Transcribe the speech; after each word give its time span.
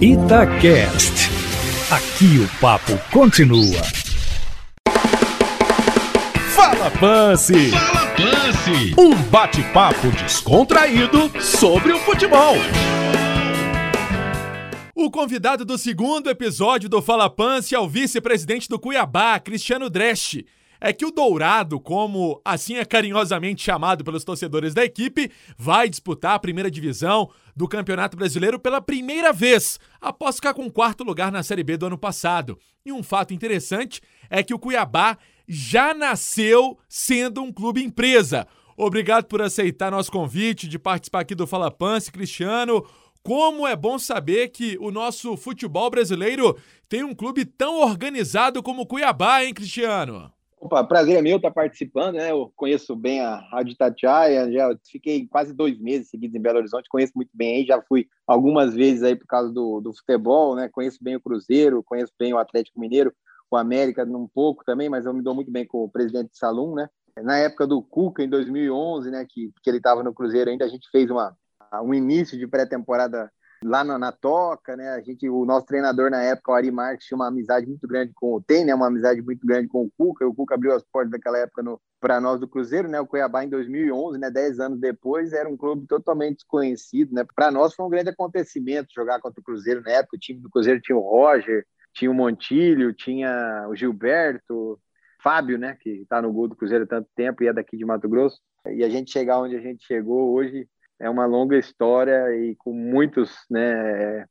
Itacast. 0.00 1.28
Aqui 1.90 2.38
o 2.38 2.60
papo 2.60 2.96
continua. 3.10 3.82
Fala 6.54 6.88
Pance! 7.00 7.72
Fala 7.72 8.06
Pance! 8.06 8.94
Um 8.96 9.12
bate-papo 9.28 10.08
descontraído 10.12 11.28
sobre 11.40 11.92
o 11.92 11.98
futebol. 11.98 12.54
O 14.94 15.10
convidado 15.10 15.64
do 15.64 15.76
segundo 15.76 16.30
episódio 16.30 16.88
do 16.88 17.02
Fala 17.02 17.28
Pance 17.28 17.74
é 17.74 17.78
o 17.80 17.88
vice-presidente 17.88 18.68
do 18.68 18.78
Cuiabá, 18.78 19.40
Cristiano 19.40 19.90
Dresch. 19.90 20.44
É 20.80 20.92
que 20.92 21.04
o 21.04 21.10
Dourado, 21.10 21.80
como 21.80 22.40
assim 22.44 22.76
é 22.76 22.84
carinhosamente 22.84 23.64
chamado 23.64 24.04
pelos 24.04 24.24
torcedores 24.24 24.74
da 24.74 24.84
equipe, 24.84 25.30
vai 25.56 25.88
disputar 25.88 26.34
a 26.34 26.38
primeira 26.38 26.70
divisão 26.70 27.30
do 27.54 27.66
Campeonato 27.66 28.16
Brasileiro 28.16 28.58
pela 28.58 28.80
primeira 28.80 29.32
vez, 29.32 29.80
após 30.00 30.36
ficar 30.36 30.54
com 30.54 30.70
quarto 30.70 31.02
lugar 31.02 31.32
na 31.32 31.42
Série 31.42 31.64
B 31.64 31.76
do 31.76 31.86
ano 31.86 31.98
passado. 31.98 32.58
E 32.86 32.92
um 32.92 33.02
fato 33.02 33.34
interessante 33.34 34.00
é 34.30 34.42
que 34.42 34.54
o 34.54 34.58
Cuiabá 34.58 35.18
já 35.48 35.92
nasceu 35.92 36.78
sendo 36.88 37.42
um 37.42 37.52
clube 37.52 37.82
empresa. 37.82 38.46
Obrigado 38.76 39.24
por 39.24 39.42
aceitar 39.42 39.90
nosso 39.90 40.12
convite 40.12 40.68
de 40.68 40.78
participar 40.78 41.20
aqui 41.20 41.34
do 41.34 41.48
Fala 41.48 41.70
Pance, 41.70 42.12
Cristiano. 42.12 42.86
Como 43.24 43.66
é 43.66 43.74
bom 43.74 43.98
saber 43.98 44.48
que 44.50 44.78
o 44.80 44.92
nosso 44.92 45.36
futebol 45.36 45.90
brasileiro 45.90 46.56
tem 46.88 47.02
um 47.02 47.14
clube 47.14 47.44
tão 47.44 47.80
organizado 47.80 48.62
como 48.62 48.82
o 48.82 48.86
Cuiabá, 48.86 49.44
hein, 49.44 49.52
Cristiano? 49.52 50.32
Opa, 50.60 50.82
prazer 50.82 51.16
é 51.16 51.22
meu 51.22 51.36
estar 51.36 51.52
participando, 51.52 52.16
né? 52.16 52.32
Eu 52.32 52.52
conheço 52.56 52.96
bem 52.96 53.20
a 53.20 53.36
Rádio 53.36 53.76
Tatiaia, 53.76 54.50
já 54.50 54.76
fiquei 54.90 55.26
quase 55.28 55.54
dois 55.54 55.78
meses 55.78 56.10
seguidos 56.10 56.34
em 56.34 56.40
Belo 56.40 56.58
Horizonte, 56.58 56.88
conheço 56.88 57.12
muito 57.14 57.30
bem 57.32 57.58
aí, 57.58 57.64
já 57.64 57.80
fui 57.82 58.08
algumas 58.26 58.74
vezes 58.74 59.04
aí 59.04 59.14
por 59.14 59.26
causa 59.26 59.52
do, 59.52 59.80
do 59.80 59.92
futebol, 59.92 60.56
né? 60.56 60.68
Conheço 60.68 60.98
bem 61.00 61.14
o 61.14 61.20
Cruzeiro, 61.20 61.82
conheço 61.84 62.12
bem 62.18 62.34
o 62.34 62.38
Atlético 62.38 62.80
Mineiro, 62.80 63.14
o 63.48 63.56
América 63.56 64.04
um 64.04 64.26
pouco 64.26 64.64
também, 64.64 64.88
mas 64.88 65.06
eu 65.06 65.14
me 65.14 65.22
dou 65.22 65.32
muito 65.32 65.50
bem 65.50 65.64
com 65.64 65.84
o 65.84 65.88
presidente 65.88 66.36
Salum, 66.36 66.74
né? 66.74 66.88
Na 67.22 67.38
época 67.38 67.64
do 67.64 67.80
Cuca, 67.80 68.22
em 68.22 68.28
2011, 68.28 69.10
né, 69.10 69.26
que, 69.28 69.52
que 69.62 69.70
ele 69.70 69.78
estava 69.78 70.02
no 70.02 70.12
Cruzeiro 70.12 70.50
ainda, 70.50 70.64
a 70.64 70.68
gente 70.68 70.90
fez 70.90 71.08
uma, 71.08 71.36
um 71.82 71.94
início 71.94 72.36
de 72.36 72.46
pré-temporada 72.46 73.30
lá 73.64 73.82
na, 73.82 73.98
na, 73.98 74.12
Toca, 74.12 74.76
né? 74.76 74.90
A 74.90 75.00
gente, 75.00 75.28
o 75.28 75.44
nosso 75.44 75.66
treinador 75.66 76.10
na 76.10 76.22
época, 76.22 76.52
o 76.52 76.54
Ari 76.54 76.70
Marques, 76.70 77.06
tinha 77.06 77.16
uma 77.16 77.28
amizade 77.28 77.66
muito 77.66 77.86
grande 77.86 78.12
com 78.14 78.34
o 78.34 78.40
tem, 78.40 78.64
né? 78.64 78.74
Uma 78.74 78.86
amizade 78.86 79.20
muito 79.22 79.46
grande 79.46 79.68
com 79.68 79.84
o 79.84 79.90
Cuca. 79.96 80.26
O 80.26 80.34
Cuca 80.34 80.54
abriu 80.54 80.74
as 80.74 80.82
portas 80.84 81.10
daquela 81.10 81.38
época 81.38 81.62
para 82.00 82.20
nós 82.20 82.40
do 82.40 82.48
Cruzeiro, 82.48 82.88
né? 82.88 83.00
O 83.00 83.06
Cuiabá 83.06 83.44
em 83.44 83.48
2011, 83.48 84.18
né? 84.18 84.30
Dez 84.30 84.60
anos 84.60 84.78
depois, 84.80 85.32
era 85.32 85.48
um 85.48 85.56
clube 85.56 85.86
totalmente 85.86 86.36
desconhecido, 86.36 87.12
né? 87.12 87.24
Para 87.34 87.50
nós 87.50 87.74
foi 87.74 87.84
um 87.84 87.90
grande 87.90 88.10
acontecimento 88.10 88.88
jogar 88.94 89.20
contra 89.20 89.40
o 89.40 89.44
Cruzeiro 89.44 89.82
na 89.82 89.90
época. 89.90 90.16
O 90.16 90.20
time 90.20 90.40
do 90.40 90.50
Cruzeiro 90.50 90.80
tinha 90.80 90.96
o 90.96 91.00
Roger, 91.00 91.66
tinha 91.92 92.10
o 92.10 92.14
Montilho, 92.14 92.92
tinha 92.92 93.66
o 93.68 93.74
Gilberto, 93.74 94.80
Fábio, 95.22 95.58
né? 95.58 95.76
Que 95.80 96.02
está 96.02 96.22
no 96.22 96.32
gol 96.32 96.48
do 96.48 96.56
Cruzeiro 96.56 96.84
há 96.84 96.86
tanto 96.86 97.08
tempo 97.16 97.42
e 97.42 97.48
é 97.48 97.52
daqui 97.52 97.76
de 97.76 97.84
Mato 97.84 98.08
Grosso. 98.08 98.38
E 98.66 98.84
a 98.84 98.88
gente 98.88 99.10
chegar 99.10 99.40
onde 99.40 99.56
a 99.56 99.60
gente 99.60 99.84
chegou 99.84 100.32
hoje 100.32 100.68
é 101.00 101.08
uma 101.08 101.26
longa 101.26 101.56
história 101.56 102.34
e 102.36 102.54
com 102.56 102.72
muitos, 102.72 103.30
né? 103.50 104.26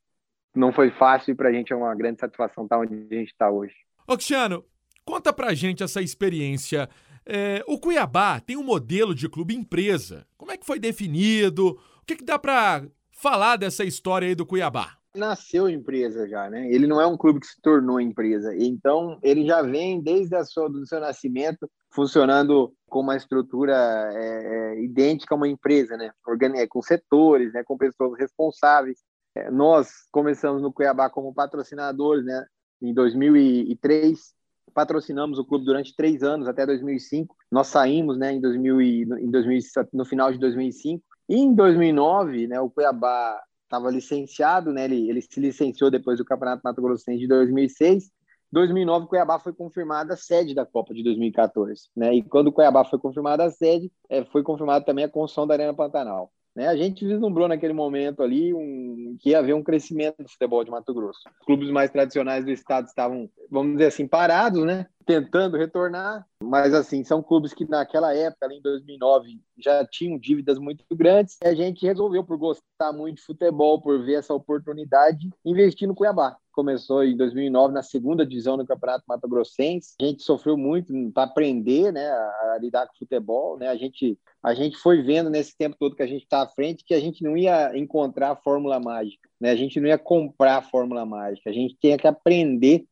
Não 0.56 0.74
foi 0.74 0.92
fácil 0.92 1.32
e 1.32 1.36
para 1.36 1.50
a 1.50 1.52
gente 1.54 1.72
é 1.72 1.76
uma 1.76 1.94
grande 1.96 2.20
satisfação 2.20 2.64
estar 2.64 2.80
onde 2.80 2.94
a 2.94 3.16
gente 3.16 3.32
está 3.32 3.50
hoje. 3.50 3.76
Ô, 4.08 4.14
Cristiano, 4.14 4.66
conta 5.06 5.32
pra 5.32 5.54
gente 5.54 5.84
essa 5.84 6.02
experiência. 6.02 6.90
É, 7.26 7.64
o 7.68 7.78
Cuiabá 7.78 8.40
tem 8.40 8.58
um 8.58 8.64
modelo 8.64 9.14
de 9.14 9.30
clube 9.30 9.54
empresa. 9.54 10.26
Como 10.38 10.52
é 10.52 10.58
que 10.58 10.66
foi 10.66 10.80
definido? 10.80 11.78
O 12.02 12.06
que, 12.06 12.16
que 12.16 12.24
dá 12.24 12.40
para 12.40 12.88
falar 13.12 13.58
dessa 13.58 13.84
história 13.84 14.28
aí 14.28 14.36
do 14.36 14.46
Cuiabá? 14.46 14.98
Nasceu 15.16 15.68
empresa 15.68 16.28
já, 16.28 16.50
né? 16.50 16.72
Ele 16.72 16.88
não 16.88 17.02
é 17.02 17.06
um 17.06 17.18
clube 17.18 17.40
que 17.40 17.48
se 17.48 17.60
tornou 17.62 18.00
empresa. 18.00 18.56
Então, 18.56 19.20
ele 19.22 19.46
já 19.46 19.62
vem 19.62 20.00
desde 20.00 20.36
a 20.36 20.44
sua, 20.46 20.70
do 20.70 20.86
seu 20.86 21.00
nascimento 21.00 21.70
funcionando 21.98 22.72
com 22.88 23.00
uma 23.00 23.18
estrutura 23.18 23.74
é, 24.14 24.76
é, 24.76 24.84
idêntica 24.84 25.34
a 25.34 25.36
uma 25.36 25.48
empresa, 25.48 25.98
né? 25.98 26.12
É, 26.56 26.68
com 26.68 26.80
setores, 26.80 27.52
né? 27.54 27.64
com 27.64 27.76
pessoas 27.76 28.20
responsáveis. 28.20 29.00
É, 29.36 29.50
nós 29.50 29.90
começamos 30.12 30.62
no 30.62 30.72
Cuiabá 30.72 31.10
como 31.10 31.34
patrocinadores, 31.34 32.24
né? 32.24 32.46
Em 32.80 32.94
2003, 32.94 34.32
patrocinamos 34.76 35.40
o 35.40 35.46
clube 35.46 35.66
durante 35.66 35.96
três 35.96 36.22
anos, 36.22 36.48
até 36.48 36.68
2005. 36.68 37.36
Nós 37.52 37.66
saímos, 37.66 38.16
né? 38.16 38.34
Em, 38.34 38.40
2000 38.40 38.80
e, 38.80 39.02
em 39.02 39.32
2000, 39.32 39.60
no 39.92 40.06
final 40.06 40.32
de 40.32 40.38
2005. 40.38 41.04
E 41.28 41.36
em 41.36 41.52
2009, 41.56 42.46
né? 42.46 42.62
O 42.62 42.70
Cuiabá 42.70 43.42
estava 43.64 43.90
licenciado, 43.90 44.72
né? 44.72 44.86
Ele, 44.86 45.10
ele 45.10 45.22
se 45.24 45.40
licenciou 45.40 45.90
depois 45.90 46.20
do 46.20 46.26
Campeonato 46.26 46.62
Mato 46.64 46.80
Grossense 46.80 47.18
de 47.18 47.28
2006 47.28 48.12
2009, 48.52 49.08
Cuiabá 49.08 49.40
foi 49.40 49.54
confirmada 49.54 50.14
a 50.14 50.18
sede 50.18 50.56
da 50.56 50.66
Copa 50.66 50.94
de 50.94 51.04
2014, 51.04 51.90
né? 51.96 52.14
E 52.16 52.24
quando 52.24 52.52
Cuiabá 52.52 52.86
foi 52.86 53.00
confirmada 53.00 53.44
a 53.44 53.50
sede, 53.50 53.92
é, 54.10 54.24
foi 54.26 54.44
confirmada 54.44 54.86
também 54.86 55.06
a 55.06 55.10
construção 55.10 55.46
da 55.46 55.54
Arena 55.54 55.74
Pantanal. 55.74 56.32
Né? 56.56 56.68
A 56.68 56.76
gente 56.76 57.06
vislumbrou 57.06 57.48
naquele 57.48 57.74
momento 57.74 58.24
ali 58.24 58.52
um, 58.52 59.16
que 59.20 59.30
ia 59.30 59.38
haver 59.38 59.54
um 59.54 59.62
crescimento 59.62 60.24
do 60.24 60.30
futebol 60.30 60.64
de 60.64 60.72
Mato 60.72 60.92
Grosso. 60.92 61.20
Os 61.40 61.46
clubes 61.46 61.70
mais 61.70 61.92
tradicionais 61.92 62.44
do 62.44 62.50
estado 62.50 62.88
estavam, 62.88 63.30
vamos 63.52 63.74
dizer 63.74 63.86
assim, 63.86 64.08
parados, 64.08 64.66
né? 64.66 64.88
Tentando 65.08 65.56
retornar, 65.56 66.28
mas 66.44 66.74
assim, 66.74 67.02
são 67.02 67.24
clubes 67.24 67.54
que 67.54 67.64
naquela 67.64 68.14
época, 68.14 68.54
em 68.54 68.62
2009, 68.62 69.40
já 69.58 69.86
tinham 69.86 70.20
dívidas 70.20 70.60
muito 70.60 70.84
grandes. 70.92 71.38
E 71.42 71.48
a 71.48 71.56
gente 71.56 71.86
resolveu, 71.86 72.26
por 72.26 72.38
gostar 72.38 72.92
muito 72.92 73.16
de 73.16 73.22
futebol, 73.22 73.82
por 73.82 74.04
ver 74.04 74.16
essa 74.16 74.34
oportunidade, 74.34 75.30
investir 75.46 75.88
no 75.88 75.96
Cuiabá 75.96 76.38
começou 76.58 77.04
em 77.04 77.16
2009 77.16 77.72
na 77.72 77.84
segunda 77.84 78.26
divisão 78.26 78.58
do 78.58 78.66
Campeonato 78.66 79.04
Mato 79.08 79.28
Grossense. 79.28 79.94
A 80.02 80.06
gente 80.06 80.24
sofreu 80.24 80.58
muito 80.58 80.92
para 81.14 81.26
aprender, 81.26 81.94
né, 81.94 82.10
a 82.10 82.58
lidar 82.60 82.88
com 82.88 82.98
futebol, 82.98 83.60
né? 83.60 83.68
A 83.68 83.76
gente 83.76 84.18
a 84.42 84.56
gente 84.56 84.76
foi 84.78 85.04
vendo 85.04 85.30
nesse 85.30 85.56
tempo 85.56 85.76
todo 85.80 85.96
que 85.96 86.02
a 86.02 86.08
gente 86.08 86.24
está 86.24 86.42
à 86.42 86.48
frente 86.48 86.84
que 86.84 86.96
a 86.96 87.00
gente 87.00 87.24
não 87.24 87.38
ia 87.38 87.78
encontrar 87.78 88.32
a 88.32 88.36
fórmula 88.36 88.80
mágica, 88.80 89.30
né? 89.40 89.52
A 89.52 89.56
gente 89.56 89.80
não 89.80 89.88
ia 89.88 90.00
comprar 90.00 90.58
a 90.58 90.62
fórmula 90.64 91.06
mágica. 91.06 91.48
A 91.48 91.54
gente 91.54 91.78
tinha 91.80 91.96
que 91.96 92.08
aprender 92.08 92.86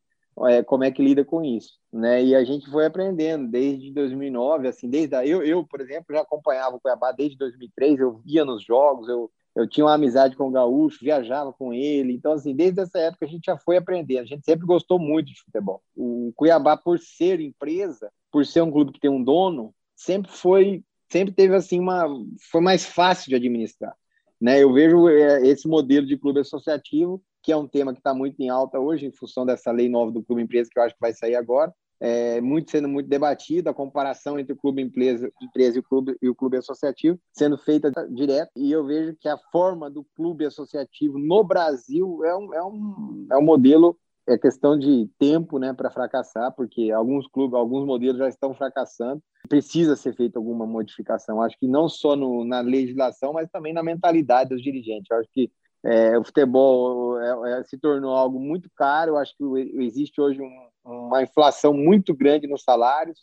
é, 0.48 0.64
como 0.64 0.84
é 0.84 0.92
que 0.92 1.04
lida 1.04 1.24
com 1.24 1.44
isso, 1.44 1.74
né? 1.92 2.24
E 2.24 2.36
a 2.36 2.44
gente 2.44 2.70
foi 2.70 2.86
aprendendo 2.86 3.50
desde 3.50 3.92
2009, 3.94 4.68
assim, 4.68 4.90
desde 4.90 5.16
a, 5.16 5.26
eu, 5.26 5.44
eu, 5.44 5.66
por 5.66 5.82
exemplo, 5.82 6.14
já 6.14 6.22
acompanhava 6.22 6.76
o 6.76 6.80
Cuiabá 6.80 7.12
desde 7.12 7.38
2003, 7.38 8.00
eu 8.00 8.22
ia 8.26 8.44
nos 8.44 8.64
jogos, 8.64 9.08
eu 9.08 9.32
eu 9.56 9.66
tinha 9.66 9.86
uma 9.86 9.94
amizade 9.94 10.36
com 10.36 10.50
o 10.50 10.52
Gaúcho, 10.52 11.00
viajava 11.02 11.54
com 11.54 11.74
ele. 11.74 12.12
Então, 12.12 12.34
assim, 12.34 12.54
desde 12.54 12.82
essa 12.82 13.00
época 13.00 13.26
a 13.26 13.30
gente 13.30 13.46
já 13.46 13.58
foi 13.58 13.78
aprendendo. 13.78 14.24
A 14.24 14.26
gente 14.26 14.44
sempre 14.44 14.66
gostou 14.66 15.00
muito 15.00 15.28
de 15.28 15.42
futebol. 15.42 15.82
O 15.96 16.34
Cuiabá, 16.36 16.76
por 16.76 17.00
ser 17.00 17.40
empresa, 17.40 18.12
por 18.30 18.46
ser 18.46 18.62
um 18.62 18.72
clube 18.72 18.92
que 18.92 19.00
tem 19.00 19.10
um 19.10 19.24
dono, 19.24 19.74
sempre 19.96 20.30
foi, 20.30 20.84
sempre 21.10 21.34
teve 21.34 21.56
assim 21.56 21.80
uma, 21.80 22.06
foi 22.52 22.60
mais 22.60 22.86
fácil 22.86 23.30
de 23.30 23.36
administrar. 23.36 23.96
Né? 24.42 24.62
Eu 24.62 24.74
vejo 24.74 25.08
é, 25.08 25.48
esse 25.48 25.70
modelo 25.70 26.06
de 26.06 26.18
clube 26.18 26.42
associativo, 26.42 27.24
que 27.46 27.52
é 27.52 27.58
um 27.58 27.68
tema 27.68 27.94
que 27.94 28.00
está 28.00 28.12
muito 28.12 28.42
em 28.42 28.50
alta 28.50 28.80
hoje, 28.80 29.06
em 29.06 29.12
função 29.12 29.46
dessa 29.46 29.72
lei 29.72 29.88
nova 29.88 30.12
do 30.12 30.24
clube 30.24 30.42
empresa, 30.42 30.68
que 30.72 30.80
eu 30.80 30.84
acho 30.84 30.96
que 30.96 31.00
vai 31.00 31.14
sair 31.14 31.36
agora. 31.36 31.72
É, 31.98 32.42
muito 32.42 32.72
sendo 32.72 32.90
muito 32.90 33.08
debatida, 33.08 33.70
a 33.70 33.74
comparação 33.74 34.38
entre 34.38 34.52
o 34.52 34.58
clube 34.58 34.82
empresa, 34.82 35.32
empresa 35.42 35.78
e, 35.78 35.80
o 35.80 35.84
clube, 35.84 36.18
e 36.22 36.28
o 36.28 36.36
clube 36.36 36.58
associativo 36.58 37.18
sendo 37.32 37.58
feita 37.58 37.90
direto, 38.10 38.52
e 38.58 38.70
eu 38.70 38.86
vejo 38.86 39.16
que 39.18 39.30
a 39.30 39.38
forma 39.50 39.90
do 39.90 40.04
clube 40.16 40.44
associativo 40.44 41.18
no 41.18 41.42
Brasil 41.42 42.20
é 42.26 42.36
um, 42.36 42.54
é 42.54 42.64
um, 42.64 43.28
é 43.32 43.38
um 43.38 43.44
modelo, 43.44 43.98
é 44.28 44.38
questão 44.38 44.78
de 44.78 45.10
tempo 45.18 45.58
né, 45.58 45.72
para 45.72 45.90
fracassar, 45.90 46.54
porque 46.54 46.92
alguns 46.92 47.28
clubes, 47.28 47.58
alguns 47.58 47.86
modelos 47.86 48.18
já 48.18 48.28
estão 48.28 48.54
fracassando, 48.54 49.24
precisa 49.48 49.96
ser 49.96 50.14
feita 50.16 50.38
alguma 50.38 50.66
modificação, 50.66 51.42
acho 51.42 51.58
que 51.58 51.68
não 51.68 51.88
só 51.88 52.16
no, 52.16 52.44
na 52.44 52.60
legislação, 52.60 53.32
mas 53.32 53.50
também 53.50 53.72
na 53.72 53.84
mentalidade 53.84 54.50
dos 54.50 54.62
dirigentes, 54.62 55.10
acho 55.12 55.30
que 55.32 55.50
é, 55.86 56.18
o 56.18 56.24
futebol 56.24 57.20
é, 57.22 57.60
é, 57.60 57.64
se 57.64 57.78
tornou 57.78 58.16
algo 58.16 58.40
muito 58.40 58.68
caro. 58.76 59.12
Eu 59.12 59.18
acho 59.18 59.36
que 59.38 59.44
existe 59.84 60.20
hoje 60.20 60.42
um, 60.42 60.68
uma 60.84 61.22
inflação 61.22 61.74
muito 61.74 62.14
grande 62.16 62.48
nos 62.48 62.64
salários. 62.64 63.20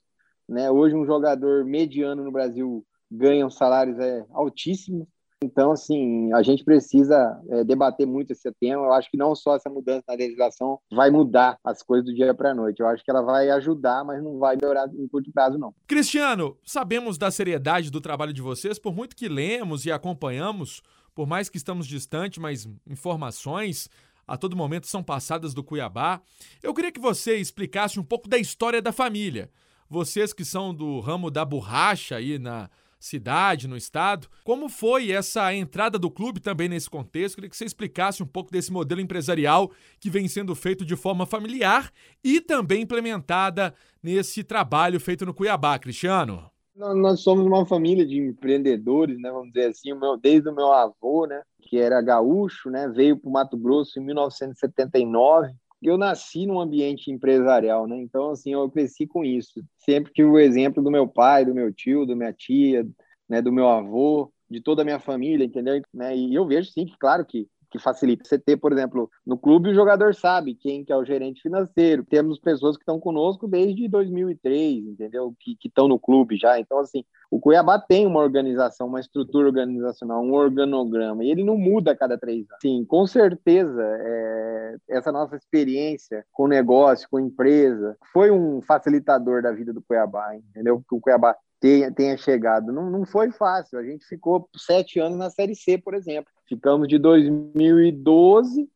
Né? 0.49 0.71
Hoje, 0.71 0.95
um 0.95 1.05
jogador 1.05 1.65
mediano 1.65 2.23
no 2.23 2.31
Brasil 2.31 2.85
ganha 3.11 3.45
um 3.45 3.51
salários 3.51 3.99
é, 3.99 4.25
altíssimos. 4.33 5.09
Então, 5.45 5.73
assim, 5.73 6.33
a 6.33 6.41
gente 6.41 6.63
precisa 6.63 7.37
é, 7.51 7.65
debater 7.65 8.07
muito 8.07 8.31
esse 8.31 8.49
tema. 8.61 8.87
Eu 8.87 8.93
acho 8.93 9.11
que 9.11 9.17
não 9.17 9.35
só 9.35 9.57
essa 9.57 9.69
mudança 9.69 10.05
na 10.07 10.15
legislação 10.15 10.79
vai 10.93 11.11
mudar 11.11 11.59
as 11.65 11.83
coisas 11.83 12.07
do 12.07 12.15
dia 12.15 12.33
para 12.33 12.53
a 12.53 12.55
noite. 12.55 12.79
Eu 12.79 12.87
acho 12.87 13.03
que 13.03 13.11
ela 13.11 13.23
vai 13.23 13.51
ajudar, 13.51 14.05
mas 14.05 14.23
não 14.23 14.39
vai 14.39 14.55
melhorar 14.55 14.89
em 14.95 15.09
curto 15.09 15.33
prazo, 15.33 15.59
não. 15.59 15.75
Cristiano, 15.89 16.57
sabemos 16.65 17.19
da 17.19 17.29
seriedade 17.29 17.91
do 17.91 18.01
trabalho 18.01 18.33
de 18.33 18.41
vocês, 18.41 18.79
por 18.79 18.95
muito 18.95 19.17
que 19.17 19.29
lemos 19.29 19.85
e 19.85 19.91
acompanhamos 19.91 20.81
por 21.15 21.27
mais 21.27 21.49
que 21.49 21.57
estamos 21.57 21.87
distante, 21.87 22.41
mas 22.41 22.69
informações 22.87 23.89
a 24.27 24.37
todo 24.37 24.57
momento 24.57 24.87
são 24.87 25.03
passadas 25.03 25.53
do 25.53 25.65
Cuiabá. 25.65 26.21
Eu 26.63 26.73
queria 26.73 26.93
que 26.93 27.01
você 27.01 27.37
explicasse 27.37 27.99
um 27.99 28.05
pouco 28.05 28.29
da 28.29 28.39
história 28.39 28.81
da 28.81 28.93
família. 28.93 29.51
Vocês 29.89 30.33
que 30.33 30.45
são 30.45 30.75
do 30.75 31.01
ramo 31.01 31.31
da 31.31 31.45
borracha 31.45 32.17
aí 32.17 32.39
na 32.39 32.71
cidade, 33.03 33.67
no 33.67 33.77
estado. 33.77 34.29
Como 34.45 34.69
foi 34.69 35.11
essa 35.11 35.53
entrada 35.53 35.99
do 35.99 36.11
clube 36.11 36.41
também 36.41 36.69
nesse 36.69 36.89
contexto? 36.89 37.35
Queria 37.35 37.51
que 37.51 37.57
você 37.57 37.65
explicasse 37.65 38.23
um 38.23 38.27
pouco 38.27 38.51
desse 38.51 38.73
modelo 38.73 39.01
empresarial 39.01 39.73
que 39.99 40.09
vem 40.09 40.29
sendo 40.29 40.55
feito 40.55 40.85
de 40.85 40.95
forma 40.95 41.27
familiar 41.27 41.93
e 42.23 42.41
também 42.41 42.83
implementada 42.83 43.75
nesse 44.03 44.45
trabalho 44.45 45.01
feito 45.01 45.27
no 45.27 45.35
Cuiabá, 45.35 45.79
Cristiano. 45.79 46.49
Nós 46.75 47.21
somos 47.21 47.45
uma 47.47 47.67
família 47.67 48.07
de 48.07 48.19
empreendedores, 48.19 49.19
né? 49.21 49.31
Vamos 49.31 49.53
dizer 49.53 49.71
assim, 49.71 49.91
desde 50.21 50.49
o 50.49 50.55
meu 50.55 50.73
avô, 50.73 51.27
né? 51.27 51.43
Que 51.61 51.79
era 51.79 52.01
gaúcho, 52.01 52.71
né? 52.71 52.89
Veio 52.89 53.17
para 53.17 53.29
o 53.29 53.33
Mato 53.33 53.57
Grosso 53.57 53.99
em 54.01 54.05
1979 54.05 55.53
eu 55.83 55.99
nasci 55.99 56.47
num 56.47 56.61
ambiente 56.61 57.11
empresarial, 57.11 57.87
né? 57.87 57.97
Então, 58.01 58.31
assim, 58.31 58.53
eu 58.53 58.71
cresci 58.71 59.07
com 59.07 59.25
isso. 59.25 59.63
Sempre 59.79 60.13
tive 60.13 60.29
o 60.29 60.39
exemplo 60.39 60.83
do 60.83 60.91
meu 60.91 61.09
pai, 61.09 61.45
do 61.45 61.55
meu 61.55 61.73
tio, 61.73 62.07
da 62.07 62.15
minha 62.15 62.33
tia, 62.33 62.87
né, 63.29 63.43
do 63.43 63.53
meu 63.53 63.69
avô, 63.69 64.33
de 64.49 64.61
toda 64.61 64.83
a 64.83 64.85
minha 64.85 65.01
família, 65.01 65.45
entendeu? 65.45 65.81
Né? 65.93 66.17
E 66.17 66.35
eu 66.35 66.47
vejo, 66.47 66.71
sim, 66.71 66.87
que 66.87 66.97
claro 66.99 67.25
que 67.25 67.49
que 67.73 67.79
facilita. 67.79 68.25
Você 68.25 68.39
ter, 68.39 68.59
por 68.59 68.71
exemplo, 68.71 69.11
no 69.27 69.39
clube 69.39 69.71
o 69.71 69.75
jogador 69.75 70.15
sabe 70.15 70.55
quem 70.55 70.85
que 70.85 70.93
é 70.93 70.97
o 70.97 71.05
gerente 71.05 71.41
financeiro. 71.41 72.05
Temos 72.05 72.39
pessoas 72.39 72.77
que 72.77 72.83
estão 72.83 73.01
conosco 73.01 73.49
desde 73.49 73.89
2003, 73.89 74.85
entendeu? 74.85 75.35
Que 75.41 75.57
estão 75.65 75.89
no 75.89 75.99
clube 75.99 76.37
já. 76.37 76.61
Então, 76.61 76.79
assim, 76.79 77.03
o 77.31 77.41
Cuiabá 77.41 77.79
tem 77.79 78.07
uma 78.07 78.21
organização, 78.21 78.87
uma 78.87 79.01
estrutura 79.01 79.47
organizacional, 79.47 80.23
um 80.23 80.35
organograma, 80.35 81.25
e 81.25 81.31
ele 81.31 81.43
não 81.43 81.57
muda 81.57 81.93
a 81.93 81.97
cada 81.97 82.19
três 82.19 82.41
anos. 82.41 82.59
Sim, 82.61 82.85
com 82.85 83.07
certeza, 83.07 83.83
é, 83.83 84.77
essa 84.91 85.11
nossa 85.11 85.35
experiência 85.35 86.27
com 86.31 86.47
negócio, 86.47 87.09
com 87.11 87.19
empresa, 87.19 87.97
foi 88.13 88.31
um 88.31 88.61
facilitador 88.61 89.41
da 89.41 89.51
vida 89.51 89.73
do 89.73 89.81
Cuiabá, 89.81 90.37
entendeu? 90.37 90.81
Porque 90.81 90.95
o 90.95 91.01
Cuiabá 91.01 91.35
tenha, 91.63 91.93
tenha 91.93 92.17
chegado. 92.17 92.73
Não, 92.73 92.91
não 92.91 93.07
foi 93.07 93.31
fácil. 93.31 93.79
A 93.79 93.85
gente 93.85 94.05
ficou 94.05 94.49
sete 94.57 94.99
anos 94.99 95.17
na 95.17 95.31
Série 95.31 95.55
C, 95.55 95.79
por 95.79 95.95
exemplo. 95.95 96.31
Ficamos 96.49 96.89
de 96.89 96.99
2012 96.99 98.69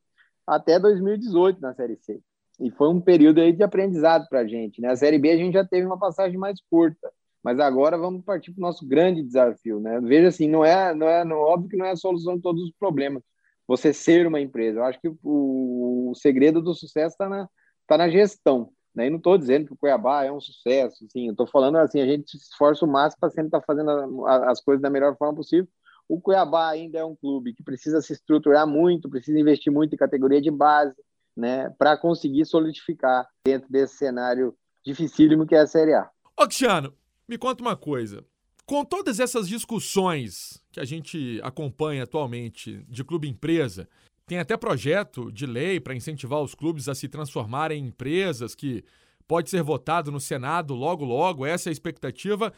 até 0.46 0.78
2018 0.78 1.60
na 1.60 1.74
Série 1.74 1.96
C. 1.96 2.20
E 2.60 2.70
foi 2.70 2.88
um 2.88 3.00
período 3.00 3.40
aí 3.40 3.52
de 3.52 3.64
aprendizado 3.64 4.28
para 4.28 4.40
a 4.40 4.46
gente. 4.46 4.80
Né? 4.80 4.94
Série 4.94 5.18
B 5.18 5.32
a 5.32 5.36
gente 5.36 5.54
já 5.54 5.64
teve 5.64 5.84
uma 5.84 5.98
passagem 5.98 6.38
mais 6.38 6.60
curta, 6.70 7.12
mas 7.42 7.58
agora 7.58 7.98
vamos 7.98 8.24
partir 8.24 8.52
para 8.52 8.60
o 8.60 8.66
nosso 8.66 8.86
grande 8.86 9.20
desafio. 9.20 9.80
Né? 9.80 10.00
Veja 10.00 10.28
assim, 10.28 10.48
não 10.48 10.64
é, 10.64 10.94
não 10.94 11.08
é 11.08 11.24
não, 11.24 11.36
óbvio 11.36 11.68
que 11.68 11.76
não 11.76 11.84
é 11.84 11.90
a 11.90 11.96
solução 11.96 12.36
de 12.36 12.42
todos 12.42 12.62
os 12.62 12.72
problemas. 12.78 13.22
Você 13.66 13.92
ser 13.92 14.28
uma 14.28 14.40
empresa. 14.40 14.78
Eu 14.78 14.84
acho 14.84 15.00
que 15.00 15.08
o, 15.08 16.10
o 16.10 16.14
segredo 16.14 16.62
do 16.62 16.72
sucesso 16.72 17.14
está 17.14 17.28
na, 17.28 17.48
tá 17.88 17.98
na 17.98 18.08
gestão. 18.08 18.70
Né? 18.96 19.06
E 19.06 19.10
não 19.10 19.18
estou 19.18 19.36
dizendo 19.36 19.66
que 19.66 19.74
o 19.74 19.76
Cuiabá 19.76 20.24
é 20.24 20.32
um 20.32 20.40
sucesso. 20.40 21.04
Assim, 21.04 21.30
estou 21.30 21.46
falando 21.46 21.76
assim, 21.76 22.00
a 22.00 22.06
gente 22.06 22.30
se 22.30 22.38
esforça 22.38 22.84
o 22.84 22.88
máximo 22.88 23.20
para 23.20 23.30
sempre 23.30 23.48
estar 23.48 23.60
tá 23.60 23.66
fazendo 23.66 23.90
a, 23.90 24.30
a, 24.30 24.50
as 24.50 24.60
coisas 24.60 24.82
da 24.82 24.90
melhor 24.90 25.16
forma 25.16 25.34
possível 25.34 25.68
o 26.08 26.20
Cuiabá 26.20 26.70
ainda 26.70 26.98
é 26.98 27.04
um 27.04 27.16
clube 27.16 27.52
que 27.52 27.62
precisa 27.62 28.00
se 28.00 28.12
estruturar 28.12 28.66
muito, 28.66 29.08
precisa 29.08 29.38
investir 29.38 29.72
muito 29.72 29.94
em 29.94 29.98
categoria 29.98 30.40
de 30.40 30.50
base, 30.50 30.94
né, 31.36 31.68
para 31.70 31.96
conseguir 31.96 32.46
solidificar 32.46 33.28
dentro 33.44 33.70
desse 33.70 33.96
cenário 33.96 34.54
dificílimo 34.84 35.46
que 35.46 35.54
é 35.54 35.60
a 35.60 35.66
Série 35.66 35.94
A. 35.94 36.08
Ô, 36.36 36.44
Cristiano, 36.44 36.94
me 37.28 37.36
conta 37.36 37.62
uma 37.62 37.76
coisa. 37.76 38.24
Com 38.64 38.84
todas 38.84 39.20
essas 39.20 39.48
discussões 39.48 40.62
que 40.72 40.80
a 40.80 40.84
gente 40.84 41.40
acompanha 41.42 42.04
atualmente 42.04 42.84
de 42.88 43.04
clube-empresa, 43.04 43.88
tem 44.26 44.38
até 44.38 44.56
projeto 44.56 45.30
de 45.30 45.46
lei 45.46 45.78
para 45.78 45.94
incentivar 45.94 46.40
os 46.42 46.54
clubes 46.54 46.88
a 46.88 46.94
se 46.94 47.08
transformarem 47.08 47.82
em 47.82 47.86
empresas 47.88 48.54
que 48.54 48.84
pode 49.26 49.48
ser 49.48 49.62
votado 49.62 50.10
no 50.10 50.20
Senado 50.20 50.74
logo 50.74 51.04
logo, 51.04 51.46
essa 51.46 51.68
é 51.68 51.70
a 51.70 51.72
expectativa. 51.72 52.52